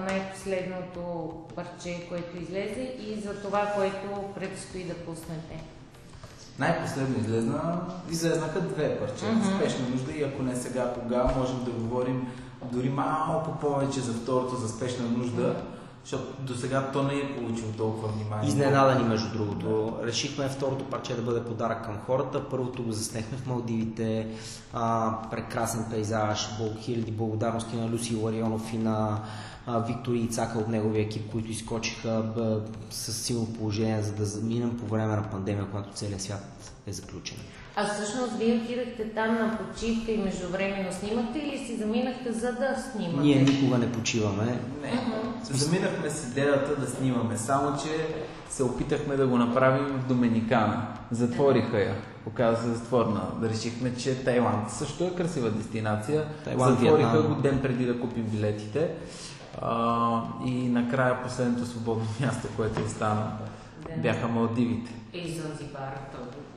най-последното 0.00 1.32
парче, 1.54 2.06
което 2.08 2.36
излезе 2.36 2.96
и 3.00 3.20
за 3.20 3.42
това, 3.42 3.72
което 3.76 4.34
предстои 4.34 4.84
да 4.84 4.94
пуснете. 4.94 5.64
Най-последно 6.58 7.16
излезна, 7.20 7.80
излезнаха 8.10 8.60
две 8.60 8.98
парчета. 8.98 9.26
Mm-hmm. 9.26 9.56
Спешна 9.56 9.88
нужда 9.88 10.12
и 10.12 10.22
ако 10.22 10.42
не 10.42 10.56
сега, 10.56 10.92
кога, 10.94 11.32
можем 11.38 11.64
да 11.64 11.70
говорим 11.70 12.28
дори 12.72 12.88
малко 12.88 13.58
повече 13.60 14.00
за 14.00 14.12
второто, 14.12 14.56
за 14.56 14.68
спешна 14.68 15.04
нужда, 15.08 15.56
защото 16.06 16.42
до 16.42 16.54
сега 16.54 16.90
то 16.92 17.02
не 17.02 17.14
е 17.14 17.36
получило 17.36 17.72
толкова 17.72 18.08
внимание. 18.08 18.48
Изненадани, 18.48 19.04
между 19.04 19.38
другото. 19.38 19.96
Решихме 20.02 20.48
второто 20.48 20.84
парче 20.84 21.14
да 21.14 21.22
бъде 21.22 21.44
подарък 21.44 21.84
към 21.84 21.98
хората. 22.06 22.48
Първото 22.48 22.82
го 22.82 22.92
заснехме 22.92 23.38
в 23.38 23.46
Малдивите. 23.46 24.28
А, 24.72 25.14
прекрасен 25.30 25.86
пейзаж, 25.90 26.48
хиляди 26.80 27.10
благодарности 27.10 27.76
на 27.76 27.88
Люси 27.88 28.16
Ларионов 28.16 28.72
и 28.72 28.78
на 28.78 29.20
Виктор 29.86 30.14
и 30.14 30.18
Ицака 30.18 30.58
от 30.58 30.68
неговия 30.68 31.02
екип, 31.02 31.30
които 31.30 31.50
изкочиха 31.50 32.22
б, 32.36 32.60
с 32.90 33.12
силно 33.12 33.52
положение, 33.52 34.02
за 34.02 34.12
да 34.12 34.24
заминем 34.24 34.78
по 34.78 34.86
време 34.86 35.16
на 35.16 35.30
пандемия, 35.30 35.66
когато 35.70 35.94
целият 35.94 36.20
свят 36.20 36.72
е 36.86 36.92
заключен. 36.92 37.36
А 37.78 37.84
всъщност 37.84 38.32
вие 38.38 38.60
отидахте 38.64 39.04
там 39.14 39.34
на 39.34 39.58
почивка 39.58 40.12
и 40.12 40.18
междувременно 40.18 40.92
снимахте 40.92 41.38
или 41.38 41.58
си 41.58 41.76
заминахте 41.76 42.32
за 42.32 42.52
да 42.52 42.76
снимате? 42.92 43.20
Ние 43.20 43.42
никога 43.42 43.78
не 43.78 43.92
почиваме. 43.92 44.44
Не. 44.82 44.88
Uh-huh. 44.88 45.52
Заминахме 45.52 46.10
с 46.10 46.30
идеята 46.30 46.80
да 46.80 46.86
снимаме, 46.86 47.36
само 47.36 47.78
че 47.82 48.06
се 48.50 48.62
опитахме 48.62 49.16
да 49.16 49.26
го 49.26 49.38
направим 49.38 49.86
в 49.86 50.08
Доминикана. 50.08 50.86
Затвориха 51.10 51.80
я. 51.80 51.94
Оказа 52.26 52.62
се 52.62 52.68
затворна. 52.68 53.22
Да 53.40 53.48
решихме, 53.48 53.94
че 53.94 54.24
Тайланд 54.24 54.70
също 54.70 55.04
е 55.04 55.10
красива 55.10 55.50
дестинация. 55.50 56.24
Тайланд, 56.44 56.78
Затвориха 56.78 57.22
го 57.22 57.34
ден 57.34 57.60
преди 57.62 57.86
да 57.86 58.00
купим 58.00 58.24
билетите. 58.24 58.90
А, 59.62 60.22
и 60.46 60.68
накрая 60.68 61.22
последното 61.22 61.66
свободно 61.66 62.06
място, 62.20 62.48
което 62.56 62.82
остана, 62.82 63.32
бяха 63.96 64.28
Малдивите. 64.28 64.92
И 65.24 65.28
Занзибар. 65.28 65.92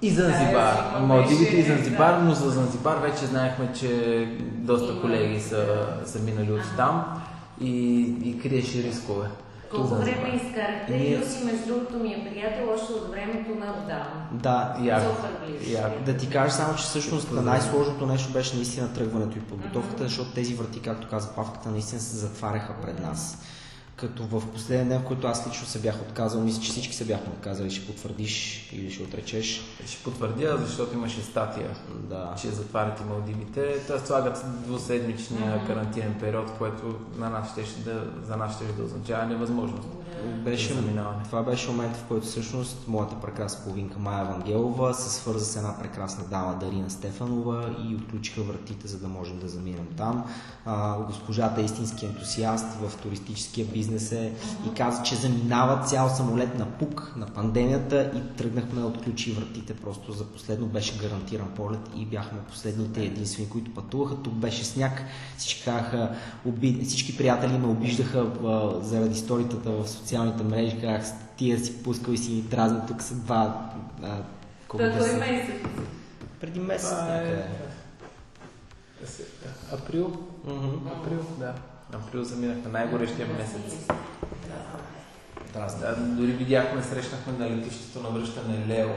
И 0.01 0.10
Занзибар. 0.10 0.96
Е, 0.98 1.01
Малдивите 1.01 1.58
и 1.58 1.63
Занзибар, 1.63 2.18
но 2.18 2.34
за 2.34 2.50
Занзибар 2.50 2.98
вече 2.98 3.25
знаехме, 3.25 3.70
че 3.80 4.28
доста 4.42 5.01
колеги 5.01 5.39
са, 5.39 5.88
са 6.06 6.20
минали 6.20 6.51
от 6.51 6.62
там 6.78 7.22
и, 7.62 8.00
и 8.24 8.39
криеше 8.39 8.84
рискове. 8.84 9.28
Колко 9.72 9.96
време 9.96 10.30
изкарахте? 10.36 10.98
Ние... 10.98 11.18
Юси, 11.18 11.44
между 11.46 11.68
другото, 11.68 11.98
ми 11.98 12.13
е 12.13 12.30
приятел 12.32 12.70
още 12.74 12.94
от 12.94 13.12
времето 13.12 13.50
на 13.50 13.66
Даун. 13.66 14.39
Да, 14.42 14.78
як, 14.82 15.04
як. 15.68 16.04
Да 16.04 16.18
ти 16.18 16.30
кажа 16.30 16.51
само, 16.51 16.75
че 16.75 16.84
всъщност 16.84 17.32
най-сложното 17.32 18.06
нещо 18.06 18.34
беше 18.34 18.56
наистина 18.56 18.94
тръгването 18.94 19.38
и 19.38 19.42
подготовката, 19.42 20.04
защото 20.04 20.34
тези 20.34 20.56
врати, 20.56 20.80
както 20.80 21.08
каза 21.08 21.36
Павката, 21.36 21.70
наистина 21.70 22.01
се 22.01 22.18
затваряха 22.18 22.74
пред 22.82 23.00
нас 23.00 23.38
като 24.00 24.24
в 24.24 24.51
последния 24.53 24.88
ден, 24.88 25.00
в 25.00 25.08
който 25.08 25.27
аз 25.27 25.48
лично 25.48 25.68
се 25.68 25.79
бях 25.79 26.01
отказал, 26.01 26.41
мисля, 26.41 26.62
че 26.62 26.72
всички 26.72 26.96
се 26.96 27.06
бяхме 27.06 27.34
отказали, 27.34 27.72
ще 27.72 27.86
потвърдиш 27.86 28.70
или 28.74 28.91
ще 28.91 29.03
отречеш. 29.03 29.62
Ще 29.86 30.03
потвърдя, 30.03 30.58
защото 30.58 30.94
имаше 30.94 31.22
статия, 31.22 31.70
да. 32.10 32.36
че 32.41 32.48
затварят 32.48 33.00
и 33.00 33.03
Малдивите. 33.03 33.79
Те 33.88 34.00
слагат 34.00 34.46
двуседмичния 34.65 35.68
карантинен 35.68 36.15
период, 36.20 36.51
което 36.58 36.96
на 37.18 37.29
нас 37.29 37.51
ще, 37.51 37.82
да, 37.84 38.06
за 38.27 38.38
нас 38.38 38.56
ще 38.56 38.65
да 38.65 38.84
означава 38.84 39.25
невъзможност. 39.25 39.88
Беше, 40.44 40.75
това 41.25 41.44
беше 41.44 41.72
момент, 41.72 41.96
в 41.96 42.03
който 42.08 42.25
всъщност 42.25 42.88
моята 42.88 43.15
прекрасна 43.22 43.63
половинка 43.63 44.00
Майя 44.00 44.25
Вангелова 44.25 44.94
се 44.94 45.10
свърза 45.10 45.46
с 45.46 45.56
една 45.56 45.79
прекрасна 45.79 46.24
дама 46.24 46.58
Дарина 46.60 46.89
Стефанова 46.89 47.75
и 47.89 47.96
отключиха 47.96 48.41
вратите, 48.41 48.88
за 48.88 49.00
да 49.00 49.08
можем 49.08 49.39
да 49.39 49.48
заминем 49.48 49.88
там. 49.98 50.25
А, 50.65 50.98
госпожата 51.00 51.62
е 51.62 51.63
истински 51.63 52.06
ентусиаст 52.06 52.65
в 52.65 52.98
туристическия 52.98 53.65
бизнес 53.65 53.88
бизнесе 53.89 54.31
и 54.67 54.74
каза, 54.74 55.03
че 55.03 55.15
заминава 55.15 55.86
цял 55.86 56.10
самолет 56.10 56.60
на 56.60 56.65
пук 56.65 57.13
на 57.15 57.25
пандемията 57.25 58.12
и 58.15 58.38
тръгнахме 58.38 58.81
да 58.81 58.88
отключи 58.88 59.31
вратите. 59.31 59.74
Просто 59.74 60.12
за 60.12 60.25
последно 60.25 60.65
беше 60.65 60.98
гарантиран 60.98 61.48
полет 61.55 61.79
и 61.96 62.05
бяхме 62.05 62.39
последните 62.39 63.01
единствени, 63.01 63.50
които 63.50 63.74
пътуваха. 63.74 64.15
Тук 64.15 64.34
беше 64.34 64.65
сняг. 64.65 65.03
Всички, 65.38 65.63
казаха, 65.63 66.15
оби... 66.48 66.86
всички 66.86 67.17
приятели 67.17 67.58
ме 67.58 67.67
обиждаха 67.67 68.19
а, 68.19 68.84
заради 68.84 69.13
историята 69.13 69.72
в 69.72 69.88
социалните 69.88 70.43
мрежи. 70.43 70.81
Казах, 70.81 71.15
тия 71.38 71.60
си 71.60 71.84
пускал 71.84 72.12
и 72.12 72.17
си 72.17 72.31
ни 72.31 72.41
дразни, 72.41 72.79
тук 72.88 73.01
са 73.01 73.15
два... 73.15 73.72
А, 74.03 74.17
колко 74.67 74.86
да, 74.86 74.93
месец? 74.93 75.55
Преди 76.39 76.60
месец 76.60 76.91
някъде. 76.91 77.46
Април? 79.72 80.17
Mm-hmm. 80.48 81.00
Април, 81.00 81.25
да. 81.39 81.53
Април 81.93 82.24
заминахме 82.24 82.72
най-горещия 82.72 83.27
месец. 83.27 83.88
Да, 85.53 85.96
дори 85.98 86.31
видяхме, 86.31 86.84
срещнахме 86.84 87.34
на 87.34 87.50
летището 87.50 88.00
на 88.00 88.10
връщане 88.10 88.67
Лео, 88.67 88.89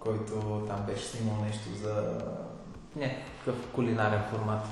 който 0.00 0.64
там 0.68 0.86
беше 0.86 1.04
снимал 1.04 1.36
нещо 1.44 1.68
за 1.82 2.18
някакъв 2.96 3.66
кулинарен 3.72 4.22
формат. 4.30 4.64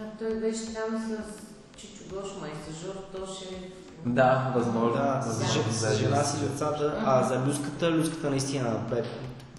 А 0.00 0.18
той 0.18 0.34
беше 0.34 0.74
там 0.74 0.98
с 0.98 1.78
Чичо 1.78 2.04
Гош, 2.14 2.28
май 2.40 2.50
с 2.68 2.86
Жор 2.86 2.94
Тоше. 3.12 3.72
Да, 4.06 4.52
възможно. 4.54 4.92
Да, 4.92 5.20
за, 5.20 5.32
за, 5.32 5.62
за 5.70 5.94
жена 5.94 6.24
си 6.24 6.40
децата. 6.40 7.02
А 7.04 7.22
за 7.22 7.46
люската, 7.46 7.92
люската 7.92 8.30
наистина 8.30 8.78
бе. 8.90 9.02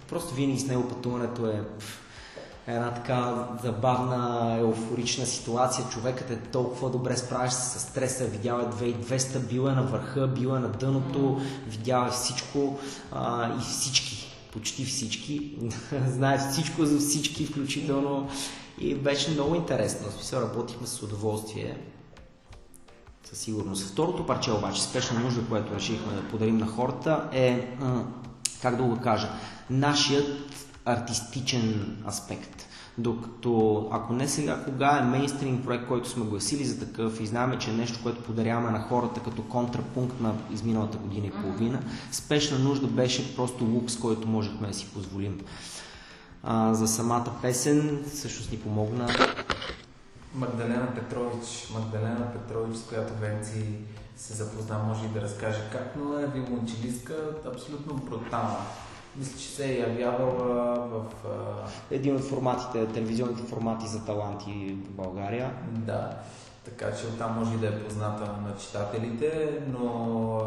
Просто 0.08 0.34
винаги 0.34 0.60
с 0.60 0.66
него 0.66 0.88
пътуването 0.88 1.46
е 1.46 1.62
една 2.66 2.94
така 2.94 3.48
забавна, 3.62 4.56
еуфорична 4.58 5.26
ситуация. 5.26 5.84
Човекът 5.92 6.30
е 6.30 6.36
толкова 6.36 6.90
добре 6.90 7.16
справящ 7.16 7.56
се 7.56 7.78
с 7.78 7.82
стреса, 7.82 8.24
видял 8.24 8.58
е 8.58 8.84
2200, 8.84 9.38
бил 9.38 9.68
е 9.68 9.72
на 9.72 9.82
върха, 9.82 10.26
бил 10.26 10.48
е 10.48 10.58
на 10.58 10.68
дъното, 10.68 11.40
видял 11.66 12.06
е 12.06 12.10
всичко 12.10 12.78
а, 13.12 13.54
и 13.56 13.60
всички, 13.60 14.36
почти 14.52 14.84
всички, 14.84 15.58
знае 16.06 16.38
всичко 16.38 16.84
за 16.84 16.98
всички, 16.98 17.46
включително 17.46 18.28
и 18.78 18.94
беше 18.94 19.30
много 19.30 19.54
интересно. 19.54 20.08
В 20.08 20.12
смисъл 20.12 20.40
работихме 20.40 20.86
с 20.86 21.02
удоволствие. 21.02 21.78
Със 23.24 23.38
сигурност. 23.38 23.92
Второто 23.92 24.26
парче 24.26 24.52
обаче, 24.52 24.82
спешна 24.82 25.20
нужда, 25.20 25.46
което 25.48 25.74
решихме 25.74 26.12
да 26.12 26.28
подарим 26.28 26.58
на 26.58 26.66
хората 26.66 27.28
е, 27.32 27.76
как 28.62 28.76
да 28.76 28.82
го 28.82 29.00
кажа, 29.00 29.28
нашият 29.70 30.69
артистичен 30.84 31.96
аспект. 32.08 32.66
Докато 32.98 33.88
ако 33.92 34.12
не 34.12 34.28
сега, 34.28 34.64
кога 34.64 34.98
е 34.98 35.04
мейнстрим 35.04 35.64
проект, 35.64 35.88
който 35.88 36.08
сме 36.08 36.24
гласили 36.24 36.64
за 36.64 36.78
такъв 36.78 37.20
и 37.20 37.26
знаем, 37.26 37.58
че 37.58 37.70
е 37.70 37.74
нещо, 37.74 37.98
което 38.02 38.22
подаряваме 38.22 38.70
на 38.70 38.80
хората 38.80 39.20
като 39.20 39.42
контрапункт 39.42 40.20
на 40.20 40.34
изминалата 40.52 40.98
година 40.98 41.26
и 41.26 41.30
половина, 41.30 41.80
спешна 42.12 42.58
нужда 42.58 42.86
беше 42.86 43.36
просто 43.36 43.64
лукс, 43.64 43.96
който 43.98 44.28
можехме 44.28 44.68
да 44.68 44.74
си 44.74 44.86
позволим. 44.94 45.40
А, 46.42 46.74
за 46.74 46.88
самата 46.88 47.32
песен 47.42 48.04
също 48.06 48.52
ни 48.52 48.58
помогна 48.58 49.08
Магдалена 50.34 50.94
Петрович, 50.94 51.68
Магдалена 51.74 52.32
Петрович, 52.32 52.76
с 52.76 52.88
която 52.88 53.14
Венци 53.20 53.64
се 54.16 54.34
запозна, 54.34 54.78
може 54.78 55.04
и 55.04 55.08
да 55.08 55.20
разкаже 55.20 55.60
как, 55.72 55.94
но 55.96 56.18
е 56.18 56.26
виолончелистка 56.26 57.14
абсолютно 57.46 57.94
брутална. 57.94 58.56
Мисля, 59.16 59.38
че 59.38 59.48
се 59.48 59.72
е 59.72 59.78
явявала 59.78 60.74
в... 60.74 61.04
Един 61.90 62.16
от 62.16 62.22
форматите, 62.22 62.86
телевизионните 62.86 63.42
формати 63.42 63.86
за 63.86 64.04
таланти 64.04 64.76
в 64.84 64.90
България. 64.90 65.54
Да, 65.68 66.18
така 66.64 66.96
че 66.96 67.06
оттам 67.06 67.38
може 67.38 67.54
и 67.54 67.58
да 67.58 67.66
е 67.66 67.84
позната 67.84 68.20
на 68.20 68.56
читателите, 68.56 69.60
но 69.68 70.40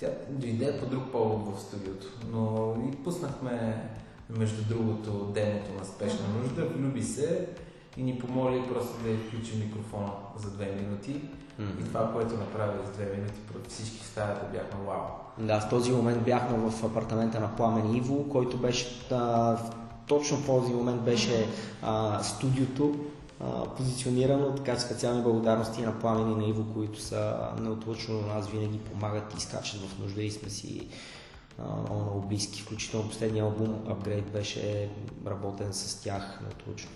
тя 0.00 0.08
дойде 0.30 0.80
по 0.80 0.86
друг 0.86 1.12
повод 1.12 1.56
в 1.56 1.60
студиото. 1.60 2.06
Но 2.32 2.74
и 2.88 2.96
пуснахме, 2.96 3.88
между 4.30 4.64
другото, 4.74 5.10
демото 5.10 5.74
на 5.78 5.84
спешна 5.84 6.26
нужда, 6.38 6.66
влюби 6.66 7.02
се 7.02 7.48
и 7.96 8.02
ни 8.02 8.18
помоли 8.18 8.62
просто 8.68 9.02
да 9.02 9.10
изключим 9.10 9.58
микрофона 9.58 10.12
за 10.36 10.50
две 10.50 10.66
минути. 10.66 11.20
Mm-hmm. 11.60 11.80
И 11.80 11.84
това, 11.84 12.12
което 12.12 12.34
направи 12.34 12.72
за 12.86 12.92
две 12.92 13.16
минути 13.16 13.40
пред 13.52 13.70
всички 13.70 13.98
в 13.98 14.06
стаята, 14.06 14.46
бяхме 14.52 14.86
вау. 14.86 15.00
Да, 15.38 15.60
в 15.60 15.68
този 15.68 15.92
момент 15.92 16.24
бяхме 16.24 16.70
в 16.70 16.84
апартамента 16.84 17.40
на 17.40 17.56
Пламен 17.56 17.94
Иво, 17.94 18.28
който 18.28 18.56
беше 18.56 19.06
а, 19.10 19.56
точно 20.06 20.36
в 20.36 20.46
този 20.46 20.72
момент 20.72 21.02
беше 21.02 21.48
а, 21.82 22.22
студиото, 22.22 22.94
а, 23.40 23.64
позиционирано, 23.64 24.54
така 24.54 24.74
че 24.74 24.80
специални 24.80 25.22
благодарности 25.22 25.82
на 25.82 25.98
Пламен 26.00 26.32
и 26.32 26.34
на 26.34 26.44
Иво, 26.44 26.74
които 26.74 27.00
са 27.00 27.36
неотлъчно 27.60 28.20
на 28.20 28.34
нас 28.34 28.48
винаги 28.48 28.78
помагат 28.78 29.34
и 29.38 29.40
скачат 29.40 29.80
в 29.80 29.98
нужда 29.98 30.22
и 30.22 30.30
сме 30.30 30.50
си 30.50 30.88
много, 31.58 32.02
много 32.02 32.20
близки. 32.20 32.62
Включително 32.62 33.08
последния 33.08 33.44
албум 33.44 33.68
Upgrade 33.68 34.30
беше 34.32 34.90
работен 35.26 35.72
с 35.72 36.02
тях 36.02 36.40
неотлъчно. 36.42 36.90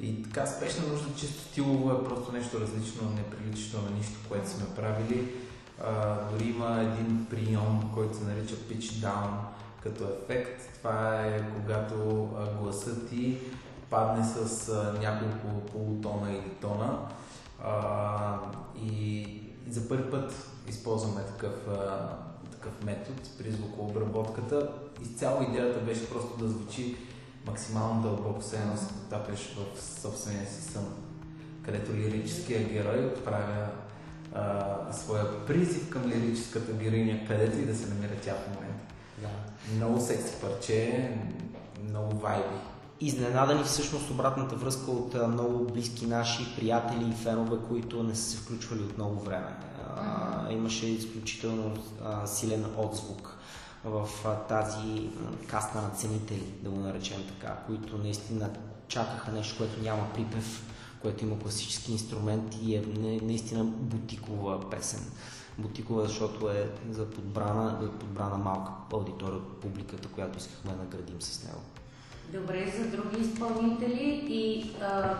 И 0.00 0.22
така 0.22 0.46
спешна 0.46 0.86
нужда, 0.86 1.14
чисто 1.16 1.42
стилово 1.42 1.90
е 1.92 2.04
просто 2.04 2.32
нещо 2.32 2.60
различно, 2.60 3.10
неприлично 3.10 3.82
на 3.82 3.90
нищо, 3.90 4.18
което 4.28 4.50
сме 4.50 4.74
правили. 4.76 5.34
А, 5.84 6.16
дори 6.30 6.48
има 6.48 6.80
един 6.80 7.26
прием, 7.30 7.80
който 7.94 8.16
се 8.16 8.24
нарича 8.24 8.54
pitch 8.54 8.80
down 8.80 9.30
като 9.82 10.04
ефект. 10.04 10.78
Това 10.78 11.26
е 11.26 11.52
когато 11.52 12.28
гласът 12.60 13.08
ти 13.08 13.38
падне 13.90 14.24
с 14.24 14.68
няколко 15.00 15.66
полутона 15.72 16.32
или 16.32 16.50
тона. 16.60 16.98
А, 17.64 18.38
и 18.82 19.26
за 19.68 19.88
първи 19.88 20.10
път 20.10 20.48
използваме 20.68 21.22
такъв, 21.26 21.68
а, 21.68 22.08
такъв 22.50 22.84
метод 22.84 23.20
при 23.38 23.50
звукообработката. 23.50 24.70
Изцяло 25.02 25.42
идеята 25.42 25.80
беше 25.80 26.10
просто 26.10 26.36
да 26.36 26.48
звучи 26.48 26.96
максимално 27.46 28.02
дълбоко 28.02 28.42
се 28.42 28.56
едно 28.56 28.76
се 28.76 28.88
потапяш 28.88 29.56
в 29.56 30.00
собствения 30.00 30.46
си 30.46 30.62
сън, 30.62 30.94
където 31.62 31.92
лирическия 31.92 32.68
герой 32.68 33.06
отправя 33.06 33.66
а, 34.34 34.92
своя 34.92 35.46
призив 35.46 35.88
към 35.88 36.08
лирическата 36.08 36.72
героиня, 36.72 37.26
където 37.28 37.58
и 37.58 37.66
да 37.66 37.74
се 37.74 37.88
намира 37.88 38.12
тя 38.24 38.34
в 38.34 38.54
момента. 38.54 38.84
Да. 39.18 39.28
Много 39.76 40.00
секси 40.00 40.34
парче, 40.40 41.10
много 41.88 42.16
вайби. 42.18 42.56
Изненадани 43.00 43.64
всъщност 43.64 44.10
обратната 44.10 44.56
връзка 44.56 44.90
от 44.90 45.14
много 45.28 45.64
близки 45.64 46.06
наши 46.06 46.56
приятели 46.56 47.10
и 47.10 47.22
фенове, 47.22 47.56
които 47.68 48.02
не 48.02 48.14
са 48.14 48.30
се 48.30 48.36
включвали 48.36 48.80
от 48.80 48.98
много 48.98 49.20
време. 49.20 49.56
А, 49.96 50.52
имаше 50.52 50.86
изключително 50.86 51.76
а, 52.04 52.26
силен 52.26 52.64
отзвук 52.76 53.36
в 53.84 54.08
тази 54.48 55.10
каста 55.46 55.82
на 55.82 55.90
ценители, 55.90 56.54
да 56.62 56.70
го 56.70 56.80
наречем 56.80 57.24
така, 57.28 57.56
които 57.66 57.98
наистина 57.98 58.50
чакаха 58.88 59.32
нещо, 59.32 59.58
което 59.58 59.82
няма 59.82 60.12
припев, 60.14 60.66
което 61.02 61.24
има 61.24 61.38
класически 61.38 61.92
инструмент 61.92 62.56
и 62.62 62.76
е 62.76 62.82
наистина 63.22 63.64
бутикова 63.64 64.70
песен. 64.70 65.00
Бутикова, 65.58 66.06
защото 66.06 66.50
е 66.50 66.70
за 66.90 67.10
подбрана, 67.10 67.78
за 67.82 67.90
подбрана 67.90 68.36
малка 68.36 68.72
аудитория 68.92 69.36
от 69.36 69.60
публиката, 69.60 70.08
която 70.08 70.38
искахме 70.38 70.70
да 70.70 70.76
наградим 70.76 71.22
с 71.22 71.44
него. 71.44 71.60
Добре, 72.32 72.72
за 72.78 72.96
други 72.96 73.20
изпълнители 73.20 74.26
и 74.28 74.74
а, 74.82 75.16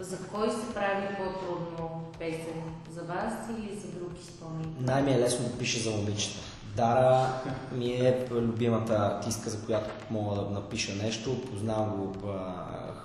за 0.00 0.18
кой 0.18 0.50
се 0.50 0.74
прави 0.74 1.16
по-трудно 1.16 2.04
песен? 2.18 2.62
За 2.92 3.02
вас 3.02 3.32
или 3.50 3.80
за 3.80 3.88
други 3.88 4.20
изпълнители? 4.20 4.84
Най-ми 4.84 5.12
е 5.12 5.20
лесно 5.20 5.48
да 5.48 5.58
пише 5.58 5.80
за 5.80 5.90
момичета. 5.90 6.53
Дара 6.76 7.26
ми 7.72 7.90
е 7.90 8.26
любимата 8.30 8.94
артистка, 8.94 9.50
за 9.50 9.60
която 9.66 9.90
мога 10.10 10.36
да 10.36 10.50
напиша 10.50 10.92
нещо. 11.02 11.40
Познавам 11.50 11.90
го 11.96 12.12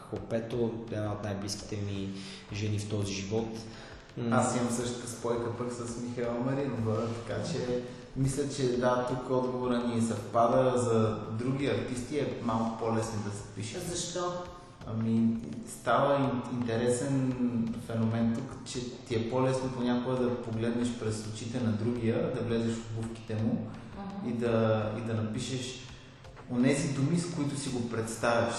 Хопето, 0.09 0.71
една 0.91 1.11
от 1.11 1.23
най-близките 1.23 1.75
ми 1.75 2.09
жени 2.53 2.79
в 2.79 2.89
този 2.89 3.13
живот. 3.13 3.47
Аз 4.31 4.55
имам 4.55 4.69
същата 4.69 5.07
спойка 5.07 5.57
пък 5.57 5.71
с 5.71 6.01
Михаила 6.01 6.33
Маринова, 6.33 7.07
така 7.07 7.43
че 7.43 7.83
мисля, 8.15 8.43
че 8.55 8.77
да, 8.77 9.07
тук 9.09 9.29
отговора 9.29 9.77
ни 9.77 10.01
съвпада. 10.01 10.77
За 10.77 11.17
други 11.31 11.67
артисти 11.67 12.19
е 12.19 12.33
малко 12.43 12.79
по-лесно 12.79 13.19
да 13.25 13.37
се 13.37 13.43
пише. 13.55 13.79
Защо? 13.79 14.33
Ами, 14.87 15.37
става 15.67 16.31
интересен 16.53 17.33
феномен 17.87 18.35
тук, 18.35 18.57
че 18.65 18.95
ти 18.95 19.15
е 19.15 19.29
по-лесно 19.29 19.71
понякога 19.71 20.15
да 20.15 20.41
погледнеш 20.41 20.99
през 20.99 21.27
очите 21.33 21.59
на 21.59 21.71
другия, 21.71 22.33
да 22.35 22.41
влезеш 22.41 22.75
в 22.75 22.97
обувките 22.97 23.35
му 23.35 23.67
uh-huh. 23.67 24.29
и, 24.29 24.33
да, 24.33 24.91
и 24.97 25.01
да 25.01 25.13
напишеш 25.13 25.87
онези 26.51 26.93
думи, 26.93 27.19
с 27.19 27.35
които 27.35 27.59
си 27.59 27.69
го 27.69 27.89
представяш. 27.89 28.55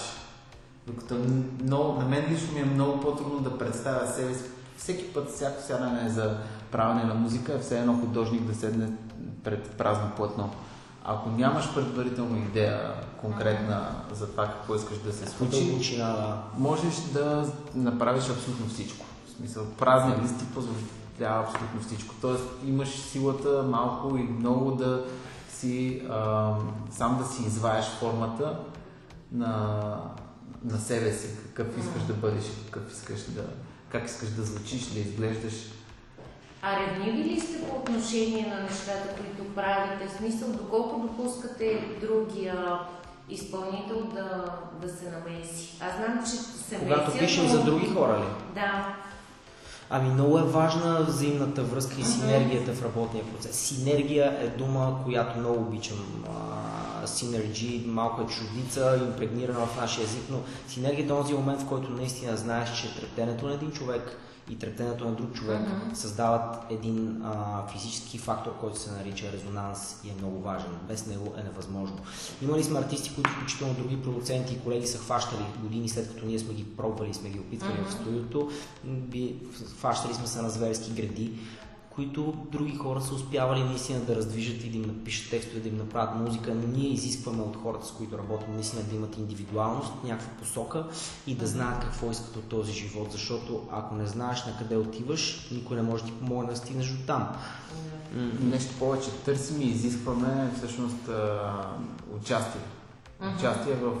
Докато 0.87 1.15
много, 1.63 1.99
на 1.99 2.05
мен 2.05 2.25
лично 2.31 2.53
ми 2.53 2.59
е 2.59 2.65
много 2.65 2.99
по-трудно 2.99 3.39
да 3.39 3.57
представя 3.57 4.07
себе 4.07 4.33
си. 4.33 4.43
Всеки 4.77 5.13
път, 5.13 5.29
всяко 5.29 5.61
сядане 5.61 6.09
за 6.09 6.37
правене 6.71 7.03
на 7.03 7.13
музика 7.13 7.53
е 7.53 7.59
все 7.59 7.79
едно 7.79 7.97
художник 7.97 8.41
да 8.41 8.55
седне 8.55 8.87
пред 9.43 9.69
празно 9.69 10.11
плътно. 10.15 10.49
Ако 11.03 11.29
нямаш 11.29 11.73
предварително 11.73 12.37
идея 12.37 12.93
конкретна 13.17 13.87
за 14.11 14.31
това 14.31 14.45
какво 14.47 14.75
искаш 14.75 14.97
да 14.97 15.13
се 15.13 15.27
случи, 15.27 15.81
можеш 16.57 16.95
да 17.13 17.51
направиш 17.75 18.29
абсолютно 18.29 18.67
всичко. 18.67 19.05
В 19.27 19.29
смисъл, 19.29 19.65
празни 19.77 20.23
листи 20.23 20.45
позволява 20.53 21.43
абсолютно 21.43 21.81
всичко. 21.81 22.15
Тоест 22.21 22.43
имаш 22.65 22.89
силата 22.89 23.63
малко 23.63 24.17
и 24.17 24.23
много 24.23 24.71
да 24.71 25.05
си, 25.49 26.01
а, 26.09 26.53
сам 26.91 27.17
да 27.17 27.25
си 27.25 27.43
изваеш 27.43 27.85
формата 27.85 28.59
на, 29.31 29.95
на 30.63 30.79
себе 30.79 31.13
си, 31.13 31.27
какъв 31.45 31.77
искаш 31.77 32.03
да 32.03 32.13
бъдеш 32.13 32.43
какъв 32.65 32.93
искаш 32.93 33.21
да, 33.21 33.43
как 33.89 34.05
искаш 34.05 34.29
да 34.29 34.43
звучиш, 34.43 34.85
да 34.85 34.99
изглеждаш 34.99 35.53
а 36.61 36.79
ревниви 36.79 37.23
ли 37.23 37.39
сте 37.39 37.69
по 37.69 37.75
отношение 37.75 38.53
на 38.55 38.63
нещата, 38.63 39.15
които 39.15 39.55
правите? 39.55 40.07
В 40.07 40.17
смисъл, 40.17 40.47
доколко 40.49 40.99
допускате 40.99 41.97
другия 42.01 42.79
изпълнител 43.29 44.01
да, 44.13 44.45
да 44.81 44.89
се 44.93 45.11
намеси? 45.11 45.77
Аз 45.81 45.95
знам, 45.95 46.23
че 46.25 46.31
се 46.31 46.75
Когато 46.75 47.17
пишем 47.17 47.43
но... 47.43 47.49
за 47.49 47.63
други 47.63 47.87
хора 47.89 48.19
ли? 48.19 48.53
Да. 48.55 48.95
Ами 49.89 50.09
много 50.09 50.37
е 50.37 50.43
важна 50.43 51.05
взаимната 51.07 51.63
връзка 51.63 52.01
и 52.01 52.03
синергията 52.03 52.73
в 52.73 52.83
работния 52.83 53.25
процес. 53.25 53.55
Синергия 53.55 54.37
е 54.41 54.47
дума, 54.47 54.97
която 55.05 55.39
много 55.39 55.61
обичам. 55.61 55.97
Синерджи, 57.05 57.83
малко 57.87 58.21
е 58.21 58.25
чудица, 58.25 58.99
импрегнирана 59.07 59.65
в 59.65 59.81
нашия 59.81 60.03
език, 60.03 60.23
но 60.29 60.37
синергията 60.67 61.13
е 61.13 61.17
този 61.17 61.33
момент, 61.33 61.61
в 61.61 61.67
който 61.67 61.91
наистина 61.91 62.37
знаеш, 62.37 62.81
че 62.81 62.95
трептенето 62.95 63.47
на 63.47 63.53
един 63.53 63.71
човек– 63.71 64.17
и 64.49 64.55
трептенето 64.55 65.05
на 65.05 65.11
друг 65.11 65.33
човек 65.33 65.61
uh-huh. 65.61 65.93
създават 65.93 66.55
един 66.69 67.21
а, 67.23 67.67
физически 67.67 68.17
фактор, 68.17 68.57
който 68.59 68.79
се 68.79 68.91
нарича 68.91 69.31
резонанс 69.31 69.95
и 70.03 70.09
е 70.09 70.13
много 70.17 70.39
важен. 70.39 70.71
Без 70.87 71.07
него 71.07 71.33
е 71.37 71.43
невъзможно. 71.43 71.97
Имали 72.41 72.63
сме 72.63 72.79
артисти, 72.79 73.15
които 73.15 73.29
включително 73.29 73.73
други 73.73 74.01
продуценти 74.01 74.53
и 74.53 74.59
колеги 74.59 74.87
са 74.87 74.97
хващали 74.97 75.45
години 75.61 75.89
след 75.89 76.07
като 76.07 76.25
ние 76.25 76.39
сме 76.39 76.53
ги 76.53 76.75
пробвали 76.77 77.13
сме 77.13 77.29
ги 77.29 77.39
опитвали 77.39 77.73
uh-huh. 77.73 77.89
в 77.89 77.93
студиото. 77.93 78.49
Хващали 79.79 80.13
сме 80.13 80.27
се 80.27 80.41
на 80.41 80.49
зверски 80.49 80.91
гради, 80.91 81.33
които 81.95 82.33
други 82.51 82.75
хора 82.75 83.01
са 83.01 83.15
успявали 83.15 83.63
наистина 83.63 83.99
да 83.99 84.15
раздвижат 84.15 84.63
и 84.63 84.69
да 84.69 84.77
им 84.77 84.83
напишат 84.87 85.29
текстове, 85.29 85.59
да 85.59 85.69
им 85.69 85.77
направят 85.77 86.15
музика. 86.15 86.55
Ние 86.55 86.89
изискваме 86.89 87.41
от 87.43 87.57
хората, 87.63 87.85
с 87.85 87.91
които 87.91 88.17
работим, 88.17 88.53
наистина 88.53 88.83
да 88.83 88.95
имат 88.95 89.17
индивидуалност, 89.17 89.93
някаква 90.03 90.31
посока 90.39 90.87
и 91.27 91.35
да 91.35 91.47
знаят 91.47 91.83
какво 91.83 92.11
искат 92.11 92.35
от 92.35 92.43
този 92.43 92.73
живот, 92.73 93.11
защото 93.11 93.67
ако 93.71 93.95
не 93.95 94.07
знаеш 94.07 94.45
на 94.45 94.57
къде 94.57 94.77
отиваш, 94.77 95.49
никой 95.51 95.77
не 95.77 95.83
може 95.83 96.03
да 96.03 96.09
ти 96.09 96.19
помогне 96.19 96.51
да 96.51 96.57
стигнеш 96.57 96.87
до 96.87 97.05
там. 97.07 97.27
Нещо 98.41 98.73
повече 98.79 99.11
търсим 99.25 99.61
и 99.61 99.65
изискваме 99.65 100.51
всъщност 100.57 101.09
участие. 102.19 102.61
Участие 103.37 103.73
в 103.73 103.95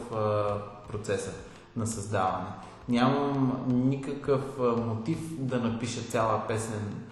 процеса 0.91 1.31
на 1.75 1.87
създаване. 1.87 2.47
Нямам 2.89 3.65
никакъв 3.67 4.41
мотив 4.77 5.19
да 5.39 5.59
напиша 5.59 6.01
цяла 6.01 6.47
песен 6.47 7.03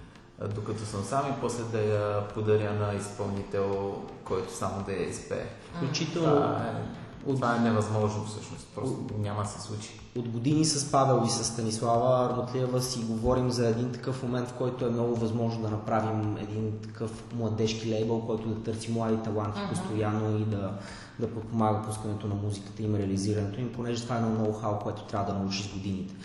докато 0.48 0.86
съм 0.86 1.04
сам 1.04 1.26
и 1.30 1.42
после 1.42 1.64
да 1.64 1.82
я 1.82 2.28
подаря 2.28 2.74
на 2.74 2.94
изпълнител, 2.94 3.96
който 4.24 4.54
само 4.54 4.84
да 4.84 4.92
я 4.92 5.10
изпее. 5.10 5.46
Включително, 5.78 6.38
е... 6.38 7.36
Това 7.36 7.56
е 7.56 7.60
невъзможно 7.60 8.26
всъщност, 8.26 8.68
просто 8.76 8.94
от, 8.94 9.18
няма 9.18 9.44
да 9.44 9.50
се 9.50 9.62
случи. 9.62 10.00
От 10.18 10.28
години 10.28 10.66
с 10.66 10.92
Павел 10.92 11.24
и 11.26 11.30
с 11.30 11.44
Станислава 11.44 12.26
Арматлиева 12.26 12.82
си 12.82 13.00
говорим 13.00 13.52
за 13.52 13.68
един 13.68 13.92
такъв 13.92 14.24
момент, 14.24 14.50
в 14.50 14.54
който 14.54 14.86
е 14.86 14.90
много 14.90 15.16
възможно 15.16 15.62
да 15.62 15.70
направим 15.70 16.38
един 16.38 16.80
такъв 16.84 17.24
младежки 17.34 17.90
лейбъл, 17.90 18.26
който 18.26 18.50
да 18.50 18.64
търси 18.64 18.92
млади 18.92 19.18
таланти 19.24 19.60
uh-huh. 19.60 19.70
постоянно 19.70 20.38
и 20.38 20.46
да, 20.46 20.74
да 21.20 21.30
подпомага 21.34 21.82
пускането 21.86 22.28
на 22.28 22.36
музиката 22.36 22.84
им, 22.84 22.96
реализирането 22.96 23.60
им, 23.60 23.72
понеже 23.74 24.04
това 24.04 24.16
е 24.16 24.20
едно 24.20 24.46
ноу-хау, 24.46 24.84
което 24.84 25.04
трябва 25.04 25.34
да 25.34 25.40
научиш 25.40 25.70
с 25.70 25.74
годините 25.74 26.16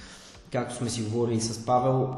както 0.53 0.75
сме 0.75 0.91
си 0.91 1.03
говорили 1.03 1.41
с 1.41 1.67
Павел, 1.67 2.15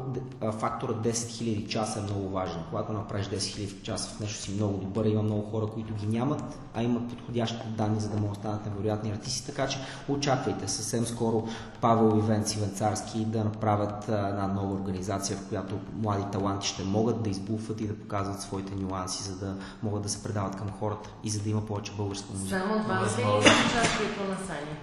факторът 0.59 0.97
10 0.97 1.11
000 1.11 1.67
часа 1.67 1.99
е 1.99 2.01
много 2.01 2.29
важен. 2.29 2.59
Когато 2.69 2.93
направиш 2.93 3.27
10 3.27 3.37
000 3.37 3.81
часа 3.81 4.09
в 4.09 4.19
нещо 4.19 4.41
си 4.41 4.51
много 4.51 4.77
добър, 4.77 5.05
има 5.05 5.23
много 5.23 5.49
хора, 5.51 5.67
които 5.67 5.93
ги 5.93 6.07
нямат, 6.07 6.59
а 6.73 6.83
имат 6.83 7.09
подходящите 7.09 7.67
данни, 7.67 7.99
за 7.99 8.09
да 8.09 8.17
могат 8.17 8.33
да 8.33 8.39
станат 8.39 8.65
невероятни 8.65 9.11
артисти, 9.11 9.45
така 9.45 9.67
че 9.67 9.79
очаквайте 10.09 10.67
съвсем 10.67 11.05
скоро 11.05 11.47
Павел 11.81 12.17
и 12.17 12.21
Венци 12.21 12.59
Венцарски 12.59 13.25
да 13.25 13.43
направят 13.43 14.03
една 14.03 14.47
нова 14.47 14.73
организация, 14.73 15.37
в 15.37 15.49
която 15.49 15.79
млади 15.95 16.23
таланти 16.31 16.67
ще 16.67 16.83
могат 16.83 17.23
да 17.23 17.29
избуфат 17.29 17.81
и 17.81 17.87
да 17.87 17.99
показват 17.99 18.41
своите 18.41 18.75
нюанси, 18.75 19.23
за 19.23 19.35
да 19.35 19.55
могат 19.83 20.03
да 20.03 20.09
се 20.09 20.23
предават 20.23 20.55
към 20.55 20.71
хората 20.79 21.09
и 21.23 21.29
за 21.29 21.39
да 21.39 21.49
има 21.49 21.65
повече 21.65 21.91
българска 21.97 22.27
музика. 22.33 22.59
Само 22.59 22.83
два 22.83 23.01
участието 23.01 24.23
на 24.29 24.37
Саня. 24.47 24.77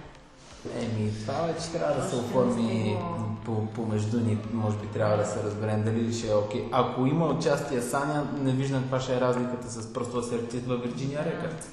Еми, 0.79 1.11
това 1.21 1.33
вече 1.33 1.71
трябва 1.71 2.01
да 2.01 2.09
се 2.09 2.15
оформи 2.15 2.97
помежду 3.75 4.19
ни. 4.19 4.37
Може 4.53 4.77
би 4.77 4.87
трябва 4.87 5.17
да 5.17 5.25
се 5.25 5.43
разберем 5.43 5.83
дали 5.83 6.13
ще 6.13 6.31
е 6.31 6.35
окей. 6.35 6.63
Ако 6.71 7.05
има 7.05 7.25
участие 7.25 7.81
Саня, 7.81 8.27
не 8.41 8.51
виждам 8.51 8.81
каква 8.81 8.99
ще 8.99 9.15
е 9.15 9.21
разликата 9.21 9.69
с 9.69 9.93
просто 9.93 10.23
се 10.23 10.37
във 10.67 10.83
Вирджиния 10.83 11.25
Рекърд. 11.25 11.67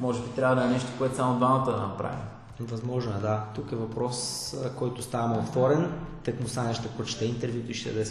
Може 0.00 0.20
би 0.22 0.28
трябва 0.28 0.56
да 0.56 0.64
е 0.64 0.70
нещо, 0.70 0.88
което 0.98 1.16
само 1.16 1.36
двамата 1.36 1.64
да 1.64 1.76
направим. 1.76 2.18
Възможно 2.60 3.12
е, 3.18 3.20
да. 3.20 3.44
Тук 3.54 3.72
е 3.72 3.76
въпрос, 3.76 4.54
който 4.76 5.02
ставаме 5.02 5.38
отворен. 5.38 5.92
Тък 6.24 6.40
му 6.40 6.48
Саня 6.48 6.74
ще 6.74 6.88
прочете 6.88 7.24
интервюто 7.24 7.70
и 7.70 7.74
ще 7.74 7.90
даде 7.92 8.10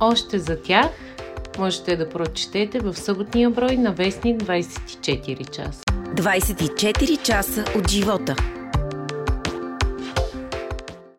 Още 0.00 0.38
за 0.38 0.62
тях 0.62 0.90
можете 1.58 1.96
да 1.96 2.08
прочетете 2.08 2.80
в 2.80 2.94
съботния 2.94 3.50
брой 3.50 3.76
на 3.76 3.92
Вестник 3.92 4.40
24 4.40 5.50
часа. 5.50 5.83
24 6.14 7.16
часа 7.16 7.64
от 7.74 7.90
живота. 7.90 8.36